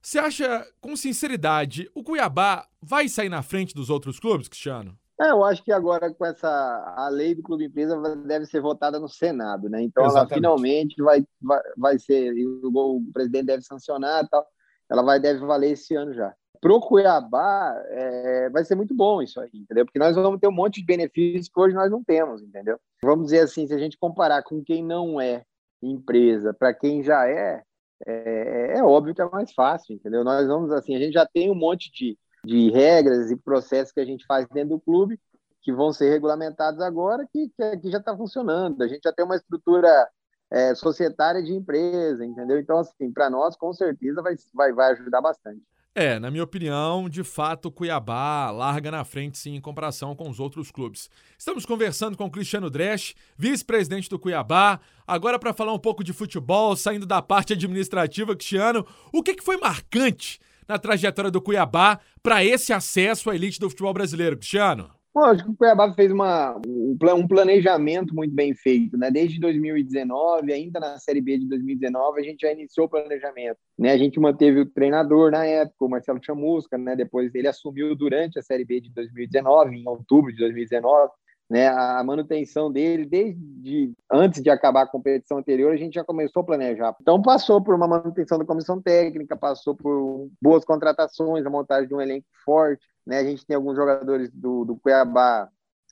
Você 0.00 0.18
acha, 0.18 0.66
com 0.80 0.96
sinceridade, 0.96 1.88
o 1.94 2.02
Cuiabá 2.02 2.66
vai 2.80 3.08
sair 3.08 3.28
na 3.28 3.42
frente 3.42 3.74
dos 3.74 3.88
outros 3.88 4.18
clubes, 4.18 4.48
Cristiano? 4.48 4.98
É, 5.20 5.30
eu 5.30 5.44
acho 5.44 5.62
que 5.62 5.70
agora 5.70 6.12
com 6.12 6.26
essa 6.26 6.48
a 6.96 7.08
lei 7.08 7.34
do 7.34 7.42
clube 7.42 7.66
empresa 7.66 7.96
deve 8.16 8.46
ser 8.46 8.60
votada 8.60 8.98
no 8.98 9.08
Senado, 9.08 9.68
né? 9.68 9.80
Então 9.82 10.04
Exatamente. 10.04 10.32
ela 10.32 10.34
finalmente 10.34 11.02
vai, 11.02 11.24
vai, 11.40 11.60
vai 11.76 11.98
ser 11.98 12.32
o, 12.44 12.96
o 12.96 13.12
presidente 13.12 13.46
deve 13.46 13.62
sancionar, 13.62 14.26
tal. 14.28 14.44
Ela 14.90 15.02
vai 15.02 15.20
deve 15.20 15.40
valer 15.46 15.72
esse 15.72 15.94
ano 15.94 16.12
já. 16.12 16.34
Pro 16.62 16.80
Cuiabá 16.80 17.74
é, 17.88 18.48
vai 18.48 18.64
ser 18.64 18.76
muito 18.76 18.94
bom 18.94 19.20
isso 19.20 19.40
aí, 19.40 19.50
entendeu? 19.52 19.84
Porque 19.84 19.98
nós 19.98 20.14
vamos 20.14 20.38
ter 20.38 20.46
um 20.46 20.52
monte 20.52 20.76
de 20.76 20.86
benefícios 20.86 21.48
que 21.48 21.60
hoje 21.60 21.74
nós 21.74 21.90
não 21.90 22.04
temos, 22.04 22.40
entendeu? 22.40 22.78
Vamos 23.02 23.26
dizer 23.26 23.40
assim, 23.40 23.66
se 23.66 23.74
a 23.74 23.78
gente 23.78 23.98
comparar 23.98 24.44
com 24.44 24.62
quem 24.62 24.80
não 24.80 25.20
é 25.20 25.44
empresa 25.82 26.54
para 26.54 26.72
quem 26.72 27.02
já 27.02 27.28
é, 27.28 27.64
é, 28.06 28.78
é, 28.78 28.84
óbvio 28.84 29.12
que 29.12 29.20
é 29.20 29.28
mais 29.28 29.52
fácil, 29.52 29.96
entendeu? 29.96 30.22
Nós 30.22 30.46
vamos 30.46 30.70
assim, 30.70 30.94
a 30.94 31.00
gente 31.00 31.14
já 31.14 31.26
tem 31.26 31.50
um 31.50 31.54
monte 31.56 31.90
de, 31.90 32.16
de 32.44 32.70
regras 32.70 33.32
e 33.32 33.36
processos 33.36 33.92
que 33.92 33.98
a 33.98 34.04
gente 34.04 34.24
faz 34.24 34.46
dentro 34.48 34.76
do 34.76 34.80
clube 34.80 35.18
que 35.62 35.72
vão 35.72 35.92
ser 35.92 36.10
regulamentados 36.10 36.80
agora, 36.80 37.26
que, 37.32 37.50
que, 37.80 37.90
já 37.90 37.98
está 37.98 38.16
funcionando. 38.16 38.82
A 38.82 38.86
gente 38.86 39.02
já 39.02 39.12
tem 39.12 39.24
uma 39.24 39.36
estrutura 39.36 40.08
é, 40.48 40.76
societária 40.76 41.42
de 41.42 41.52
empresa, 41.52 42.24
entendeu? 42.24 42.60
Então, 42.60 42.78
assim, 42.78 43.12
para 43.12 43.28
nós, 43.28 43.56
com 43.56 43.72
certeza, 43.72 44.22
vai, 44.22 44.36
vai, 44.54 44.72
vai 44.72 44.92
ajudar 44.92 45.20
bastante. 45.20 45.62
É, 45.94 46.18
na 46.18 46.30
minha 46.30 46.42
opinião, 46.42 47.06
de 47.06 47.22
fato, 47.22 47.70
Cuiabá 47.70 48.50
larga 48.50 48.90
na 48.90 49.04
frente 49.04 49.36
sim 49.36 49.56
em 49.56 49.60
comparação 49.60 50.16
com 50.16 50.30
os 50.30 50.40
outros 50.40 50.70
clubes. 50.70 51.10
Estamos 51.36 51.66
conversando 51.66 52.16
com 52.16 52.24
o 52.24 52.30
Cristiano 52.30 52.70
Dresch, 52.70 53.14
vice-presidente 53.36 54.08
do 54.08 54.18
Cuiabá. 54.18 54.80
Agora 55.06 55.38
para 55.38 55.52
falar 55.52 55.74
um 55.74 55.78
pouco 55.78 56.02
de 56.02 56.14
futebol, 56.14 56.74
saindo 56.76 57.04
da 57.04 57.20
parte 57.20 57.52
administrativa, 57.52 58.34
Cristiano, 58.34 58.86
o 59.12 59.22
que, 59.22 59.34
que 59.34 59.44
foi 59.44 59.58
marcante 59.58 60.40
na 60.66 60.78
trajetória 60.78 61.30
do 61.30 61.42
Cuiabá 61.42 62.00
para 62.22 62.42
esse 62.42 62.72
acesso 62.72 63.28
à 63.28 63.34
elite 63.34 63.60
do 63.60 63.68
futebol 63.68 63.92
brasileiro, 63.92 64.38
Cristiano? 64.38 65.01
Bom, 65.14 65.24
acho 65.24 65.44
que 65.44 65.50
o 65.50 65.54
Cuiabá 65.54 65.92
fez 65.92 66.10
uma, 66.10 66.58
um 66.66 67.28
planejamento 67.28 68.14
muito 68.14 68.34
bem 68.34 68.54
feito, 68.54 68.96
né? 68.96 69.10
Desde 69.10 69.38
2019, 69.38 70.50
ainda 70.50 70.80
na 70.80 70.98
Série 70.98 71.20
B 71.20 71.36
de 71.36 71.46
2019, 71.48 72.18
a 72.18 72.22
gente 72.22 72.40
já 72.40 72.50
iniciou 72.50 72.86
o 72.86 72.88
planejamento, 72.88 73.58
né? 73.78 73.92
A 73.92 73.98
gente 73.98 74.18
manteve 74.18 74.60
o 74.60 74.66
treinador 74.66 75.30
na 75.30 75.44
época, 75.44 75.84
o 75.84 75.88
Marcelo 75.88 76.18
Chamusca, 76.22 76.78
né? 76.78 76.96
Depois 76.96 77.34
ele 77.34 77.46
assumiu 77.46 77.94
durante 77.94 78.38
a 78.38 78.42
Série 78.42 78.64
B 78.64 78.80
de 78.80 78.90
2019, 78.90 79.76
em 79.76 79.86
outubro 79.86 80.32
de 80.32 80.38
2019, 80.38 81.10
né? 81.52 81.68
A 81.68 82.02
manutenção 82.02 82.72
dele, 82.72 83.04
desde 83.04 83.92
antes 84.10 84.42
de 84.42 84.48
acabar 84.48 84.84
a 84.84 84.86
competição 84.86 85.36
anterior, 85.36 85.70
a 85.70 85.76
gente 85.76 85.92
já 85.92 86.02
começou 86.02 86.40
a 86.40 86.46
planejar. 86.46 86.96
Então 86.98 87.20
passou 87.20 87.62
por 87.62 87.74
uma 87.74 87.86
manutenção 87.86 88.38
da 88.38 88.44
comissão 88.46 88.80
técnica, 88.80 89.36
passou 89.36 89.76
por 89.76 90.30
boas 90.40 90.64
contratações, 90.64 91.44
a 91.44 91.50
montagem 91.50 91.86
de 91.86 91.94
um 91.94 92.00
elenco 92.00 92.26
forte, 92.42 92.86
né? 93.06 93.18
A 93.18 93.24
gente 93.24 93.44
tem 93.44 93.54
alguns 93.54 93.76
jogadores 93.76 94.30
do, 94.32 94.64
do 94.64 94.76
Cuiabá, 94.76 95.46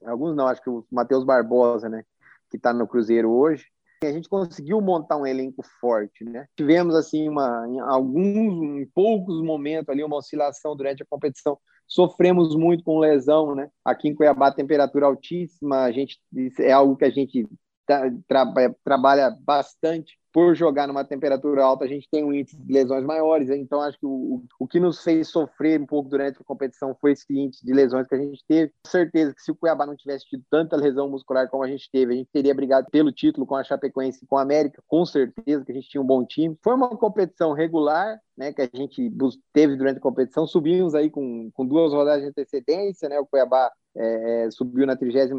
alguns 0.07 0.35
não, 0.35 0.47
acho 0.47 0.63
que 0.63 0.71
o 0.71 0.83
Matheus 0.91 1.25
Barbosa, 1.25 1.91
né? 1.91 2.05
Que 2.49 2.57
está 2.57 2.73
no 2.73 2.89
Cruzeiro 2.89 3.31
hoje. 3.31 3.67
A 4.03 4.13
gente 4.13 4.29
conseguiu 4.31 4.81
montar 4.81 5.19
um 5.19 5.27
elenco 5.27 5.63
forte, 5.79 6.25
né? 6.25 6.47
Tivemos, 6.57 6.95
assim, 6.95 7.29
uma, 7.29 7.67
em 7.69 7.79
alguns, 7.81 8.81
em 8.81 8.87
poucos 8.95 9.43
momentos 9.43 9.91
ali, 9.91 10.03
uma 10.03 10.17
oscilação 10.17 10.75
durante 10.75 11.03
a 11.03 11.07
competição. 11.07 11.59
Sofremos 11.87 12.57
muito 12.57 12.83
com 12.83 12.99
lesão, 12.99 13.55
né? 13.55 13.69
Aqui 13.85 14.09
em 14.09 14.15
Cuiabá, 14.15 14.51
temperatura 14.53 15.05
altíssima, 15.05 15.83
a 15.83 15.93
gente, 15.93 16.19
é 16.61 16.73
algo 16.73 16.97
que 16.97 17.05
a 17.05 17.11
gente 17.11 17.47
tra, 17.87 18.11
tra, 18.27 18.75
trabalha 18.83 19.37
bastante 19.43 20.20
por 20.33 20.55
jogar 20.55 20.87
numa 20.87 21.05
temperatura 21.05 21.65
alta, 21.65 21.85
a 21.85 21.89
gente 21.89 22.09
tem 22.11 22.25
um 22.25 22.33
índice 22.33 22.57
de 22.57 22.73
lesões 22.73 23.05
maiores. 23.05 23.51
Então, 23.51 23.81
acho 23.81 23.99
que 23.99 24.07
o, 24.07 24.43
o 24.59 24.67
que 24.67 24.79
nos 24.79 25.03
fez 25.03 25.29
sofrer 25.29 25.81
um 25.81 25.87
pouco 25.87 26.09
durante 26.09 26.41
a 26.41 26.45
competição 26.45 26.97
foi 27.01 27.13
esse 27.13 27.27
índice 27.31 27.65
de 27.65 27.73
lesões 27.73 28.07
que 28.07 28.15
a 28.15 28.19
gente 28.19 28.45
teve. 28.47 28.73
Com 28.85 28.91
certeza 28.91 29.35
que 29.35 29.43
se 29.43 29.51
o 29.51 29.57
Cuiabá 29.57 29.87
não 29.87 29.97
tivesse 29.97 30.27
tido 30.27 30.45
tanta 30.51 30.77
lesão 30.77 31.09
muscular 31.09 31.49
como 31.49 31.65
a 31.65 31.69
gente 31.69 31.91
teve, 31.91 32.13
a 32.13 32.17
gente 32.17 32.31
teria 32.33 32.55
brigado 32.55 32.89
pelo 32.91 33.11
título 33.13 33.47
com 33.47 33.57
a 33.57 33.65
Chapecoense 33.65 34.25
e 34.25 34.27
com 34.27 34.39
a 34.39 34.43
América. 34.43 34.83
Com 34.87 35.05
certeza 35.05 35.65
que 35.65 35.73
a 35.73 35.75
gente 35.75 35.89
tinha 35.89 36.03
um 36.03 36.07
bom 36.07 36.25
time. 36.25 36.57
Foi 36.63 36.75
uma 36.75 36.89
competição 36.91 37.53
regular, 37.53 38.21
né, 38.37 38.53
que 38.53 38.63
a 38.63 38.69
gente 38.73 39.13
teve 39.53 39.77
durante 39.77 39.99
a 39.99 40.03
competição. 40.03 40.47
Subimos 40.47 40.95
aí 40.95 41.11
com, 41.11 41.51
com 41.53 41.67
duas 41.67 41.93
rodadas 41.93 42.23
de 42.23 42.29
antecedência, 42.29 43.09
né? 43.09 43.19
O 43.19 43.27
Cuiabá 43.27 43.71
é, 43.97 44.47
é 44.47 44.51
subiu 44.51 44.87
na 44.87 44.97
36 44.97 45.31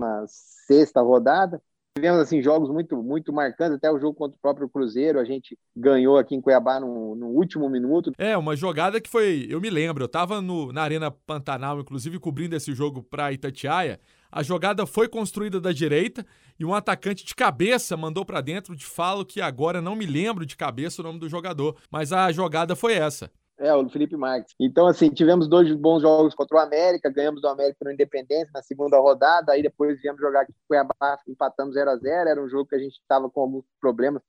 sexta 0.67 1.01
rodada 1.01 1.61
tivemos 1.97 2.19
assim 2.19 2.41
jogos 2.41 2.69
muito 2.69 3.01
muito 3.03 3.33
marcantes, 3.33 3.75
até 3.75 3.91
o 3.91 3.99
jogo 3.99 4.15
contra 4.15 4.35
o 4.35 4.41
próprio 4.41 4.69
Cruzeiro, 4.69 5.19
a 5.19 5.25
gente 5.25 5.57
ganhou 5.75 6.17
aqui 6.17 6.35
em 6.35 6.41
Cuiabá 6.41 6.79
no, 6.79 7.15
no 7.15 7.27
último 7.27 7.69
minuto. 7.69 8.11
É, 8.17 8.37
uma 8.37 8.55
jogada 8.55 8.99
que 9.01 9.09
foi, 9.09 9.47
eu 9.49 9.59
me 9.59 9.69
lembro, 9.69 10.03
eu 10.03 10.07
tava 10.07 10.41
no, 10.41 10.71
na 10.71 10.81
Arena 10.81 11.11
Pantanal, 11.11 11.79
inclusive 11.79 12.19
cobrindo 12.19 12.55
esse 12.55 12.73
jogo 12.73 13.03
para 13.03 13.31
Itatiaia. 13.31 13.99
A 14.31 14.41
jogada 14.41 14.85
foi 14.85 15.09
construída 15.09 15.59
da 15.59 15.73
direita 15.73 16.25
e 16.57 16.63
um 16.63 16.73
atacante 16.73 17.25
de 17.25 17.35
cabeça 17.35 17.97
mandou 17.97 18.23
para 18.23 18.39
dentro. 18.39 18.75
Te 18.77 18.85
falo 18.85 19.25
que 19.25 19.41
agora 19.41 19.81
não 19.81 19.93
me 19.93 20.05
lembro 20.05 20.45
de 20.45 20.55
cabeça 20.55 21.01
o 21.01 21.03
nome 21.03 21.19
do 21.19 21.27
jogador, 21.27 21.75
mas 21.91 22.13
a 22.13 22.31
jogada 22.31 22.73
foi 22.73 22.93
essa. 22.93 23.29
É, 23.61 23.75
o 23.75 23.87
Felipe 23.89 24.17
Marques. 24.17 24.55
Então, 24.59 24.87
assim, 24.87 25.11
tivemos 25.11 25.47
dois 25.47 25.71
bons 25.75 26.01
jogos 26.01 26.33
contra 26.33 26.57
o 26.57 26.59
América, 26.59 27.11
ganhamos 27.11 27.41
do 27.41 27.47
América 27.47 27.85
no 27.85 27.91
Independência 27.91 28.49
na 28.53 28.63
segunda 28.63 28.97
rodada, 28.97 29.51
aí 29.53 29.61
depois 29.61 30.01
viemos 30.01 30.19
jogar 30.19 30.41
aqui 30.41 30.51
com 30.53 30.59
Cuiabá, 30.69 31.19
empatamos 31.27 31.75
0 31.75 31.91
a 31.91 31.95
0 31.97 32.29
era 32.29 32.43
um 32.43 32.49
jogo 32.49 32.67
que 32.67 32.75
a 32.75 32.79
gente 32.79 32.93
estava 32.93 33.29
com 33.29 33.41
alguns 33.41 33.63
problemas 33.79 34.23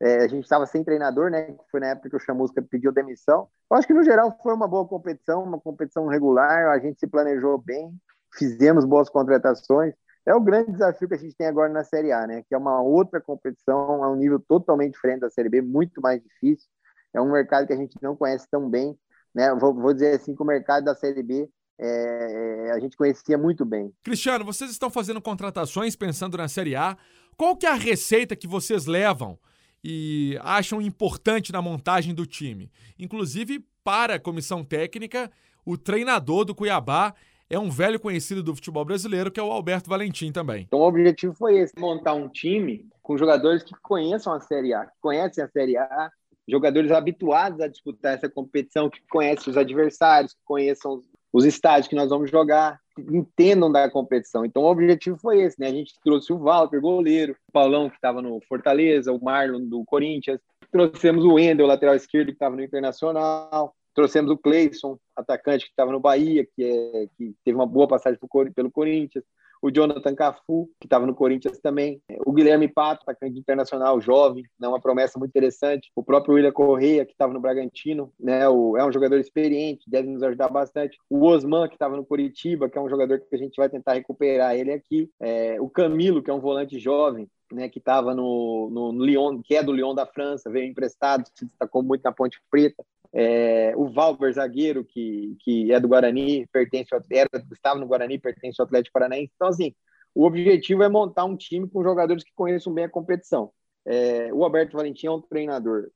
É, 0.00 0.24
a 0.24 0.28
gente 0.28 0.44
estava 0.44 0.66
sem 0.66 0.84
treinador, 0.84 1.30
né? 1.30 1.56
Foi 1.70 1.80
na 1.80 1.88
época 1.88 2.10
que 2.10 2.16
o 2.16 2.20
Chamusca 2.20 2.62
pediu 2.62 2.92
demissão. 2.92 3.48
Eu 3.70 3.78
acho 3.78 3.86
que 3.88 3.94
no 3.94 4.04
geral 4.04 4.36
foi 4.42 4.54
uma 4.54 4.68
boa 4.68 4.86
competição, 4.88 5.42
uma 5.44 5.60
competição 5.60 6.06
regular. 6.08 6.68
A 6.70 6.78
gente 6.78 7.00
se 7.00 7.06
planejou 7.08 7.58
bem, 7.58 7.92
fizemos 8.34 8.84
boas 8.84 9.08
contratações. 9.10 9.94
É 10.26 10.34
o 10.34 10.40
grande 10.40 10.72
desafio 10.72 11.08
que 11.08 11.14
a 11.14 11.18
gente 11.18 11.36
tem 11.36 11.46
agora 11.48 11.72
na 11.72 11.84
Série 11.84 12.12
A, 12.12 12.26
né? 12.26 12.42
Que 12.48 12.54
é 12.54 12.58
uma 12.58 12.82
outra 12.82 13.20
competição 13.20 14.04
a 14.04 14.10
um 14.12 14.16
nível 14.16 14.40
totalmente 14.40 14.94
diferente 14.94 15.20
da 15.20 15.30
Série 15.30 15.48
B, 15.48 15.62
muito 15.62 16.00
mais 16.00 16.22
difícil. 16.22 16.68
É 17.14 17.20
um 17.20 17.30
mercado 17.30 17.66
que 17.66 17.72
a 17.72 17.76
gente 17.76 17.96
não 18.02 18.16
conhece 18.16 18.46
tão 18.50 18.68
bem, 18.68 18.96
né? 19.34 19.54
Vou, 19.54 19.74
vou 19.74 19.92
dizer 19.92 20.16
assim 20.16 20.34
que 20.34 20.42
o 20.42 20.46
mercado 20.46 20.84
da 20.84 20.94
Série 20.94 21.22
B 21.22 21.48
é, 21.78 22.68
é, 22.68 22.72
a 22.72 22.80
gente 22.80 22.96
conhecia 22.96 23.36
muito 23.36 23.64
bem. 23.64 23.92
Cristiano, 24.02 24.44
vocês 24.44 24.70
estão 24.70 24.90
fazendo 24.90 25.20
contratações 25.20 25.94
pensando 25.94 26.36
na 26.36 26.48
Série 26.48 26.74
A. 26.74 26.96
Qual 27.36 27.56
que 27.56 27.66
é 27.66 27.70
a 27.70 27.74
receita 27.74 28.34
que 28.34 28.46
vocês 28.46 28.86
levam 28.86 29.38
e 29.84 30.38
acham 30.42 30.80
importante 30.80 31.52
na 31.52 31.60
montagem 31.60 32.14
do 32.14 32.26
time? 32.26 32.70
Inclusive, 32.98 33.64
para 33.84 34.14
a 34.14 34.20
comissão 34.20 34.64
técnica, 34.64 35.30
o 35.64 35.76
treinador 35.76 36.44
do 36.44 36.54
Cuiabá 36.54 37.14
é 37.48 37.58
um 37.58 37.70
velho 37.70 38.00
conhecido 38.00 38.42
do 38.42 38.54
futebol 38.54 38.84
brasileiro, 38.84 39.30
que 39.30 39.38
é 39.38 39.42
o 39.42 39.52
Alberto 39.52 39.88
Valentim 39.88 40.32
também. 40.32 40.64
Então, 40.66 40.80
o 40.80 40.88
objetivo 40.88 41.34
foi 41.34 41.58
esse: 41.58 41.74
montar 41.78 42.14
um 42.14 42.28
time 42.28 42.88
com 43.02 43.16
jogadores 43.16 43.62
que 43.62 43.74
conheçam 43.82 44.32
a 44.32 44.40
Série 44.40 44.74
A, 44.74 44.86
que 44.86 44.96
conhecem 45.00 45.44
a 45.44 45.48
Série 45.48 45.76
A, 45.76 46.10
jogadores 46.48 46.90
habituados 46.90 47.60
a 47.60 47.68
disputar 47.68 48.14
essa 48.14 48.28
competição, 48.28 48.88
que 48.88 49.00
conhecem 49.10 49.50
os 49.50 49.56
adversários, 49.56 50.32
que 50.32 50.40
conheçam 50.44 51.02
os 51.32 51.44
estádios 51.44 51.88
que 51.88 51.96
nós 51.96 52.08
vamos 52.08 52.30
jogar, 52.30 52.80
entendam 52.98 53.70
da 53.70 53.90
competição. 53.90 54.44
Então 54.44 54.62
o 54.62 54.70
objetivo 54.70 55.18
foi 55.18 55.40
esse, 55.40 55.60
né? 55.60 55.66
A 55.66 55.72
gente 55.72 55.94
trouxe 56.02 56.32
o 56.32 56.38
Walter, 56.38 56.80
goleiro, 56.80 57.36
o 57.48 57.52
Paulão, 57.52 57.90
que 57.90 57.96
estava 57.96 58.22
no 58.22 58.40
Fortaleza, 58.48 59.12
o 59.12 59.22
Marlon 59.22 59.60
do 59.60 59.84
Corinthians, 59.84 60.40
trouxemos 60.70 61.24
o 61.24 61.34
Wendel, 61.34 61.66
lateral 61.66 61.94
esquerdo, 61.94 62.28
que 62.28 62.32
estava 62.32 62.56
no 62.56 62.62
Internacional, 62.62 63.74
trouxemos 63.94 64.30
o 64.30 64.36
Cleison, 64.36 64.98
atacante 65.14 65.64
que 65.64 65.70
estava 65.70 65.90
no 65.90 66.00
Bahia, 66.00 66.46
que, 66.54 66.62
é, 66.62 67.08
que 67.16 67.34
teve 67.44 67.56
uma 67.56 67.66
boa 67.66 67.88
passagem 67.88 68.18
pelo 68.54 68.70
Corinthians, 68.70 69.24
o 69.66 69.70
Jonathan 69.72 70.14
Cafu, 70.14 70.70
que 70.80 70.86
estava 70.86 71.06
no 71.06 71.14
Corinthians 71.14 71.58
também, 71.58 72.00
o 72.24 72.32
Guilherme 72.32 72.68
Pato, 72.68 73.02
atacante 73.02 73.38
internacional, 73.38 74.00
jovem, 74.00 74.44
né, 74.58 74.68
uma 74.68 74.80
promessa 74.80 75.18
muito 75.18 75.30
interessante, 75.30 75.90
o 75.94 76.04
próprio 76.04 76.34
William 76.34 76.52
Correia, 76.52 77.04
que 77.04 77.12
estava 77.12 77.32
no 77.32 77.40
Bragantino, 77.40 78.12
né, 78.18 78.48
o, 78.48 78.76
é 78.76 78.84
um 78.84 78.92
jogador 78.92 79.18
experiente, 79.18 79.90
deve 79.90 80.08
nos 80.08 80.22
ajudar 80.22 80.48
bastante, 80.48 80.96
o 81.10 81.24
Osman, 81.24 81.68
que 81.68 81.74
estava 81.74 81.96
no 81.96 82.04
Curitiba, 82.06 82.68
que 82.68 82.78
é 82.78 82.80
um 82.80 82.88
jogador 82.88 83.18
que 83.18 83.34
a 83.34 83.38
gente 83.38 83.56
vai 83.56 83.68
tentar 83.68 83.94
recuperar 83.94 84.54
ele 84.54 84.72
aqui, 84.72 85.10
é, 85.20 85.60
o 85.60 85.68
Camilo, 85.68 86.22
que 86.22 86.30
é 86.30 86.34
um 86.34 86.40
volante 86.40 86.78
jovem, 86.78 87.28
né, 87.52 87.68
que 87.68 87.78
estava 87.78 88.14
no, 88.14 88.70
no, 88.70 88.92
no, 88.92 89.04
Lyon, 89.04 89.40
que 89.42 89.56
é 89.56 89.62
do 89.62 89.72
Lyon 89.72 89.94
da 89.94 90.06
França, 90.06 90.50
veio 90.50 90.68
emprestado, 90.68 91.24
se 91.34 91.44
destacou 91.44 91.82
muito 91.82 92.02
na 92.02 92.12
Ponte 92.12 92.40
Preta. 92.50 92.84
É, 93.12 93.72
o 93.76 93.88
Valber, 93.88 94.32
zagueiro, 94.32 94.84
que, 94.84 95.36
que 95.40 95.72
é 95.72 95.80
do 95.80 95.88
Guarani, 95.88 96.46
pertence 96.52 96.94
ao, 96.94 97.00
era, 97.10 97.28
estava 97.52 97.78
no 97.78 97.86
Guarani, 97.86 98.18
pertence 98.18 98.60
ao 98.60 98.66
Atlético 98.66 98.92
Paranaense. 98.92 99.32
Então, 99.34 99.48
assim, 99.48 99.74
o 100.14 100.24
objetivo 100.24 100.82
é 100.82 100.88
montar 100.88 101.24
um 101.24 101.36
time 101.36 101.68
com 101.68 101.82
jogadores 101.82 102.24
que 102.24 102.32
conheçam 102.34 102.72
bem 102.72 102.84
a 102.84 102.88
competição. 102.88 103.50
É, 103.84 104.32
o 104.32 104.42
Alberto 104.44 104.76
Valentim 104.76 105.06
é 105.06 105.10
um 105.10 105.20
treinador 105.20 105.90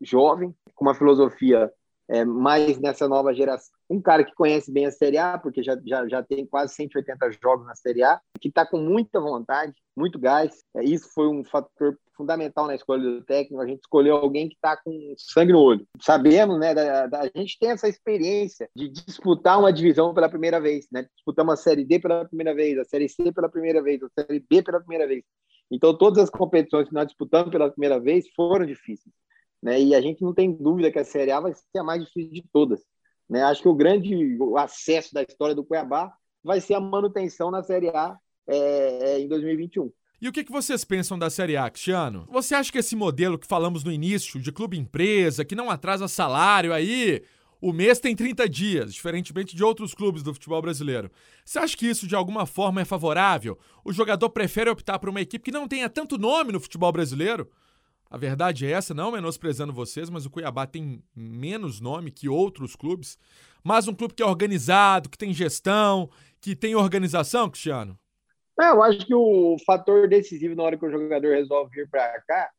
jovem, 0.00 0.54
com 0.74 0.84
uma 0.84 0.94
filosofia 0.94 1.72
é, 2.08 2.24
mais 2.24 2.78
nessa 2.78 3.08
nova 3.08 3.32
geração. 3.32 3.72
Um 3.88 4.00
cara 4.00 4.24
que 4.24 4.34
conhece 4.34 4.70
bem 4.70 4.86
a 4.86 4.90
Série 4.90 5.18
A, 5.18 5.38
porque 5.38 5.62
já, 5.62 5.76
já, 5.86 6.06
já 6.06 6.22
tem 6.22 6.46
quase 6.46 6.74
180 6.74 7.30
jogos 7.42 7.66
na 7.66 7.74
Série 7.74 8.02
A, 8.02 8.20
que 8.40 8.48
está 8.48 8.66
com 8.66 8.78
muita 8.78 9.20
vontade, 9.20 9.72
muito 9.96 10.18
gás. 10.18 10.62
É, 10.76 10.84
isso 10.84 11.08
foi 11.14 11.28
um 11.28 11.42
fator 11.42 11.98
fundamental 12.22 12.66
na 12.66 12.74
escolha 12.74 13.02
do 13.02 13.22
técnico. 13.22 13.60
A 13.60 13.66
gente 13.66 13.80
escolheu 13.80 14.16
alguém 14.16 14.48
que 14.48 14.54
está 14.54 14.76
com 14.76 15.14
sangue 15.18 15.52
no 15.52 15.60
olho. 15.60 15.86
Sabemos, 16.00 16.58
né? 16.58 16.74
Da, 16.74 17.06
da, 17.06 17.20
a 17.20 17.38
gente 17.38 17.58
tem 17.58 17.70
essa 17.70 17.88
experiência 17.88 18.68
de 18.74 18.88
disputar 18.88 19.58
uma 19.58 19.72
divisão 19.72 20.14
pela 20.14 20.28
primeira 20.28 20.60
vez, 20.60 20.86
né? 20.90 21.06
Disputamos 21.14 21.54
a 21.54 21.56
Série 21.56 21.84
D 21.84 21.98
pela 21.98 22.24
primeira 22.24 22.54
vez, 22.54 22.78
a 22.78 22.84
Série 22.84 23.08
C 23.08 23.32
pela 23.32 23.48
primeira 23.48 23.82
vez, 23.82 24.00
a 24.02 24.08
Série 24.08 24.40
B 24.40 24.62
pela 24.62 24.78
primeira 24.80 25.06
vez. 25.06 25.24
Então, 25.70 25.96
todas 25.96 26.22
as 26.22 26.30
competições 26.30 26.88
que 26.88 26.94
nós 26.94 27.06
disputamos 27.06 27.50
pela 27.50 27.70
primeira 27.70 27.98
vez 27.98 28.26
foram 28.34 28.64
difíceis. 28.64 29.12
Né? 29.62 29.80
E 29.80 29.94
a 29.94 30.00
gente 30.00 30.22
não 30.22 30.32
tem 30.32 30.52
dúvida 30.52 30.90
que 30.92 30.98
a 30.98 31.04
Série 31.04 31.30
A 31.30 31.40
vai 31.40 31.52
ser 31.54 31.78
a 31.78 31.84
mais 31.84 32.04
difícil 32.04 32.32
de 32.32 32.44
todas. 32.52 32.82
Né? 33.28 33.42
Acho 33.42 33.62
que 33.62 33.68
o 33.68 33.74
grande 33.74 34.38
acesso 34.56 35.14
da 35.14 35.22
história 35.22 35.54
do 35.54 35.64
Cuiabá 35.64 36.12
vai 36.44 36.60
ser 36.60 36.74
a 36.74 36.80
manutenção 36.80 37.50
na 37.50 37.62
Série 37.62 37.88
A 37.88 38.16
é, 38.46 39.20
em 39.20 39.28
2021. 39.28 39.90
E 40.22 40.28
o 40.28 40.32
que, 40.32 40.44
que 40.44 40.52
vocês 40.52 40.84
pensam 40.84 41.18
da 41.18 41.28
Série 41.28 41.56
A, 41.56 41.68
Cristiano? 41.68 42.28
Você 42.30 42.54
acha 42.54 42.70
que 42.70 42.78
esse 42.78 42.94
modelo 42.94 43.36
que 43.36 43.44
falamos 43.44 43.82
no 43.82 43.90
início, 43.90 44.38
de 44.38 44.52
clube-empresa, 44.52 45.44
que 45.44 45.56
não 45.56 45.68
atrasa 45.68 46.06
salário 46.06 46.72
aí, 46.72 47.24
o 47.60 47.72
mês 47.72 47.98
tem 47.98 48.14
30 48.14 48.48
dias, 48.48 48.94
diferentemente 48.94 49.56
de 49.56 49.64
outros 49.64 49.92
clubes 49.92 50.22
do 50.22 50.32
futebol 50.32 50.62
brasileiro. 50.62 51.10
Você 51.44 51.58
acha 51.58 51.76
que 51.76 51.88
isso 51.88 52.06
de 52.06 52.14
alguma 52.14 52.46
forma 52.46 52.80
é 52.80 52.84
favorável? 52.84 53.58
O 53.84 53.92
jogador 53.92 54.30
prefere 54.30 54.70
optar 54.70 55.00
por 55.00 55.08
uma 55.08 55.20
equipe 55.20 55.46
que 55.46 55.50
não 55.50 55.66
tenha 55.66 55.90
tanto 55.90 56.16
nome 56.16 56.52
no 56.52 56.60
futebol 56.60 56.92
brasileiro? 56.92 57.50
A 58.08 58.16
verdade 58.16 58.64
é 58.64 58.70
essa, 58.70 58.94
não 58.94 59.10
menosprezando 59.10 59.72
vocês, 59.72 60.08
mas 60.08 60.24
o 60.24 60.30
Cuiabá 60.30 60.68
tem 60.68 61.02
menos 61.16 61.80
nome 61.80 62.12
que 62.12 62.28
outros 62.28 62.76
clubes. 62.76 63.18
Mas 63.64 63.88
um 63.88 63.94
clube 63.94 64.14
que 64.14 64.22
é 64.22 64.26
organizado, 64.26 65.08
que 65.08 65.18
tem 65.18 65.34
gestão, 65.34 66.08
que 66.40 66.54
tem 66.54 66.76
organização, 66.76 67.50
Cristiano? 67.50 67.98
É, 68.60 68.70
eu 68.70 68.82
acho 68.82 69.06
que 69.06 69.14
o 69.14 69.56
fator 69.66 70.08
decisivo 70.08 70.54
na 70.54 70.62
hora 70.62 70.78
que 70.78 70.84
o 70.84 70.90
jogador 70.90 71.34
resolve 71.34 71.74
vir 71.74 71.88
para 71.88 72.20
cá 72.22 72.50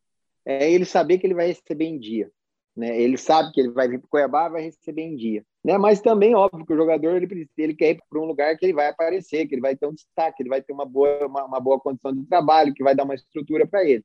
é 0.46 0.72
ele 0.72 0.86
saber 0.86 1.20
que 1.20 1.28
ele 1.28 1.34
vai 1.34 1.48
receber 1.48 1.86
em 1.86 2.00
dia. 2.00 2.32
Né? 2.76 3.00
Ele 3.00 3.18
sabe 3.18 3.52
que 3.52 3.62
ele 3.62 3.70
vai 3.70 3.88
vir 3.88 4.00
para 4.00 4.10
Cuiabá 4.10 4.50
vai 4.50 4.64
receber 4.64 5.04
em 5.04 5.16
dia. 5.16 5.46
Né? 5.64 5.78
Mas 5.78 6.02
também, 6.02 6.36
óbvio, 6.36 6.66
que 6.66 6.74
o 6.74 6.78
jogador 6.78 7.16
ele, 7.16 7.48
ele 7.56 7.76
quer 7.76 7.92
ir 7.92 8.00
para 8.10 8.20
um 8.20 8.26
lugar 8.26 8.58
que 8.58 8.66
ele 8.66 8.74
vai 8.74 8.88
aparecer, 8.88 9.48
que 9.48 9.54
ele 9.54 9.62
vai 9.62 9.76
ter 9.76 9.86
um 9.86 9.94
destaque, 9.94 10.42
ele 10.42 10.50
vai 10.50 10.62
ter 10.62 10.74
uma 10.74 10.86
boa, 10.86 11.28
uma, 11.28 11.46
uma 11.46 11.60
boa 11.60 11.80
condição 11.80 12.12
de 12.12 12.26
trabalho, 12.26 12.74
que 12.74 12.84
vai 12.84 12.96
dar 12.96 13.04
uma 13.04 13.16
estrutura 13.16 13.68
para 13.68 13.86
ele 13.86 14.04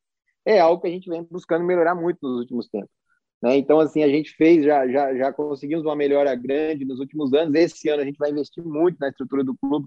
é 0.48 0.58
algo 0.60 0.80
que 0.80 0.88
a 0.88 0.90
gente 0.90 1.08
vem 1.08 1.22
buscando 1.30 1.64
melhorar 1.64 1.94
muito 1.94 2.18
nos 2.22 2.40
últimos 2.40 2.68
tempos. 2.68 2.90
Né? 3.42 3.56
Então, 3.58 3.78
assim, 3.78 4.02
a 4.02 4.08
gente 4.08 4.30
fez, 4.32 4.64
já, 4.64 4.88
já, 4.88 5.14
já 5.14 5.32
conseguimos 5.32 5.84
uma 5.84 5.94
melhora 5.94 6.34
grande 6.34 6.86
nos 6.86 6.98
últimos 6.98 7.32
anos. 7.34 7.54
Esse 7.54 7.88
ano 7.90 8.02
a 8.02 8.04
gente 8.04 8.18
vai 8.18 8.30
investir 8.30 8.64
muito 8.64 8.98
na 8.98 9.10
estrutura 9.10 9.44
do 9.44 9.56
clube, 9.56 9.86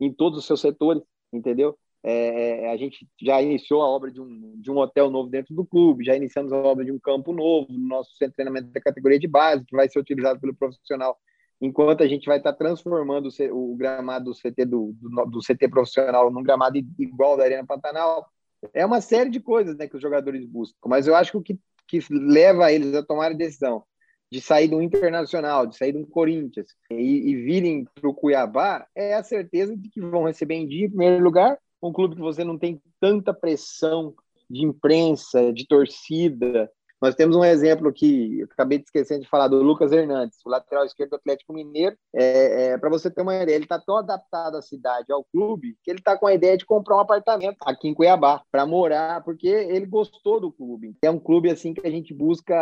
em 0.00 0.12
todos 0.12 0.40
os 0.40 0.46
seus 0.46 0.60
setores, 0.60 1.02
entendeu? 1.32 1.76
É, 2.02 2.64
é, 2.64 2.72
a 2.72 2.76
gente 2.78 3.06
já 3.20 3.42
iniciou 3.42 3.82
a 3.82 3.88
obra 3.88 4.10
de 4.10 4.20
um, 4.20 4.54
de 4.56 4.70
um 4.70 4.78
hotel 4.78 5.10
novo 5.10 5.28
dentro 5.28 5.54
do 5.54 5.66
clube, 5.66 6.04
já 6.04 6.16
iniciamos 6.16 6.50
a 6.52 6.56
obra 6.56 6.84
de 6.84 6.90
um 6.90 6.98
campo 6.98 7.32
novo 7.32 7.70
no 7.70 7.88
nosso 7.88 8.12
centro 8.12 8.30
de 8.30 8.36
treinamento 8.36 8.68
da 8.68 8.80
categoria 8.80 9.18
de 9.18 9.28
base, 9.28 9.64
que 9.66 9.76
vai 9.76 9.88
ser 9.88 9.98
utilizado 9.98 10.40
pelo 10.40 10.54
profissional, 10.54 11.18
enquanto 11.60 12.02
a 12.02 12.08
gente 12.08 12.26
vai 12.26 12.38
estar 12.38 12.54
transformando 12.54 13.28
o, 13.28 13.72
o 13.72 13.76
gramado 13.76 14.26
do 14.26 14.34
CT, 14.34 14.64
do, 14.64 14.94
do, 14.98 15.26
do 15.26 15.40
CT 15.40 15.68
profissional 15.68 16.30
num 16.30 16.42
gramado 16.42 16.78
igual 16.98 17.36
da 17.36 17.44
Arena 17.44 17.66
Pantanal, 17.66 18.26
é 18.72 18.84
uma 18.84 19.02
série 19.02 19.28
de 19.28 19.40
coisas 19.40 19.76
né, 19.76 19.86
que 19.86 19.96
os 19.96 20.02
jogadores 20.02 20.44
buscam, 20.46 20.88
mas 20.88 21.06
eu 21.06 21.14
acho 21.14 21.32
que 21.32 21.36
o 21.36 21.42
que, 21.42 21.58
que 21.86 22.00
leva 22.10 22.72
eles 22.72 22.94
a 22.94 23.02
tomar 23.02 23.32
a 23.32 23.34
decisão 23.34 23.84
de 24.30 24.40
sair 24.40 24.68
do 24.68 24.80
Internacional, 24.80 25.66
de 25.66 25.76
sair 25.76 25.92
do 25.92 26.06
Corinthians 26.06 26.68
e, 26.90 27.30
e 27.30 27.36
virem 27.36 27.84
para 27.94 28.08
o 28.08 28.14
Cuiabá 28.14 28.86
é 28.94 29.14
a 29.14 29.22
certeza 29.22 29.76
de 29.76 29.88
que 29.88 30.00
vão 30.00 30.24
receber 30.24 30.54
em 30.54 30.66
dia, 30.66 30.86
em 30.86 30.90
primeiro 30.90 31.22
lugar, 31.22 31.58
um 31.82 31.92
clube 31.92 32.14
que 32.14 32.20
você 32.20 32.44
não 32.44 32.58
tem 32.58 32.80
tanta 33.00 33.34
pressão 33.34 34.14
de 34.48 34.64
imprensa, 34.64 35.52
de 35.52 35.66
torcida, 35.66 36.70
nós 37.00 37.14
temos 37.14 37.36
um 37.36 37.44
exemplo 37.44 37.92
que 37.92 38.42
acabei 38.52 38.78
de 38.78 38.84
esquecer 38.84 39.18
de 39.18 39.28
falar 39.28 39.48
do 39.48 39.62
Lucas 39.62 39.90
Hernandes, 39.92 40.38
o 40.44 40.50
lateral 40.50 40.84
esquerdo 40.84 41.10
do 41.10 41.16
Atlético 41.16 41.52
Mineiro. 41.52 41.96
É, 42.14 42.72
é 42.72 42.78
Para 42.78 42.90
você 42.90 43.10
ter 43.10 43.22
uma 43.22 43.34
ideia, 43.34 43.56
ele 43.56 43.64
está 43.64 43.78
tão 43.78 43.96
adaptado 43.96 44.56
à 44.56 44.62
cidade, 44.62 45.12
ao 45.12 45.24
clube, 45.24 45.76
que 45.82 45.90
ele 45.90 45.98
está 45.98 46.16
com 46.16 46.26
a 46.26 46.34
ideia 46.34 46.56
de 46.56 46.66
comprar 46.66 46.96
um 46.96 47.00
apartamento 47.00 47.56
aqui 47.64 47.88
em 47.88 47.94
Cuiabá 47.94 48.42
para 48.50 48.66
morar, 48.66 49.22
porque 49.24 49.48
ele 49.48 49.86
gostou 49.86 50.40
do 50.40 50.52
clube. 50.52 50.96
É 51.02 51.10
um 51.10 51.18
clube 51.18 51.50
assim 51.50 51.72
que 51.72 51.86
a 51.86 51.90
gente 51.90 52.12
busca 52.12 52.54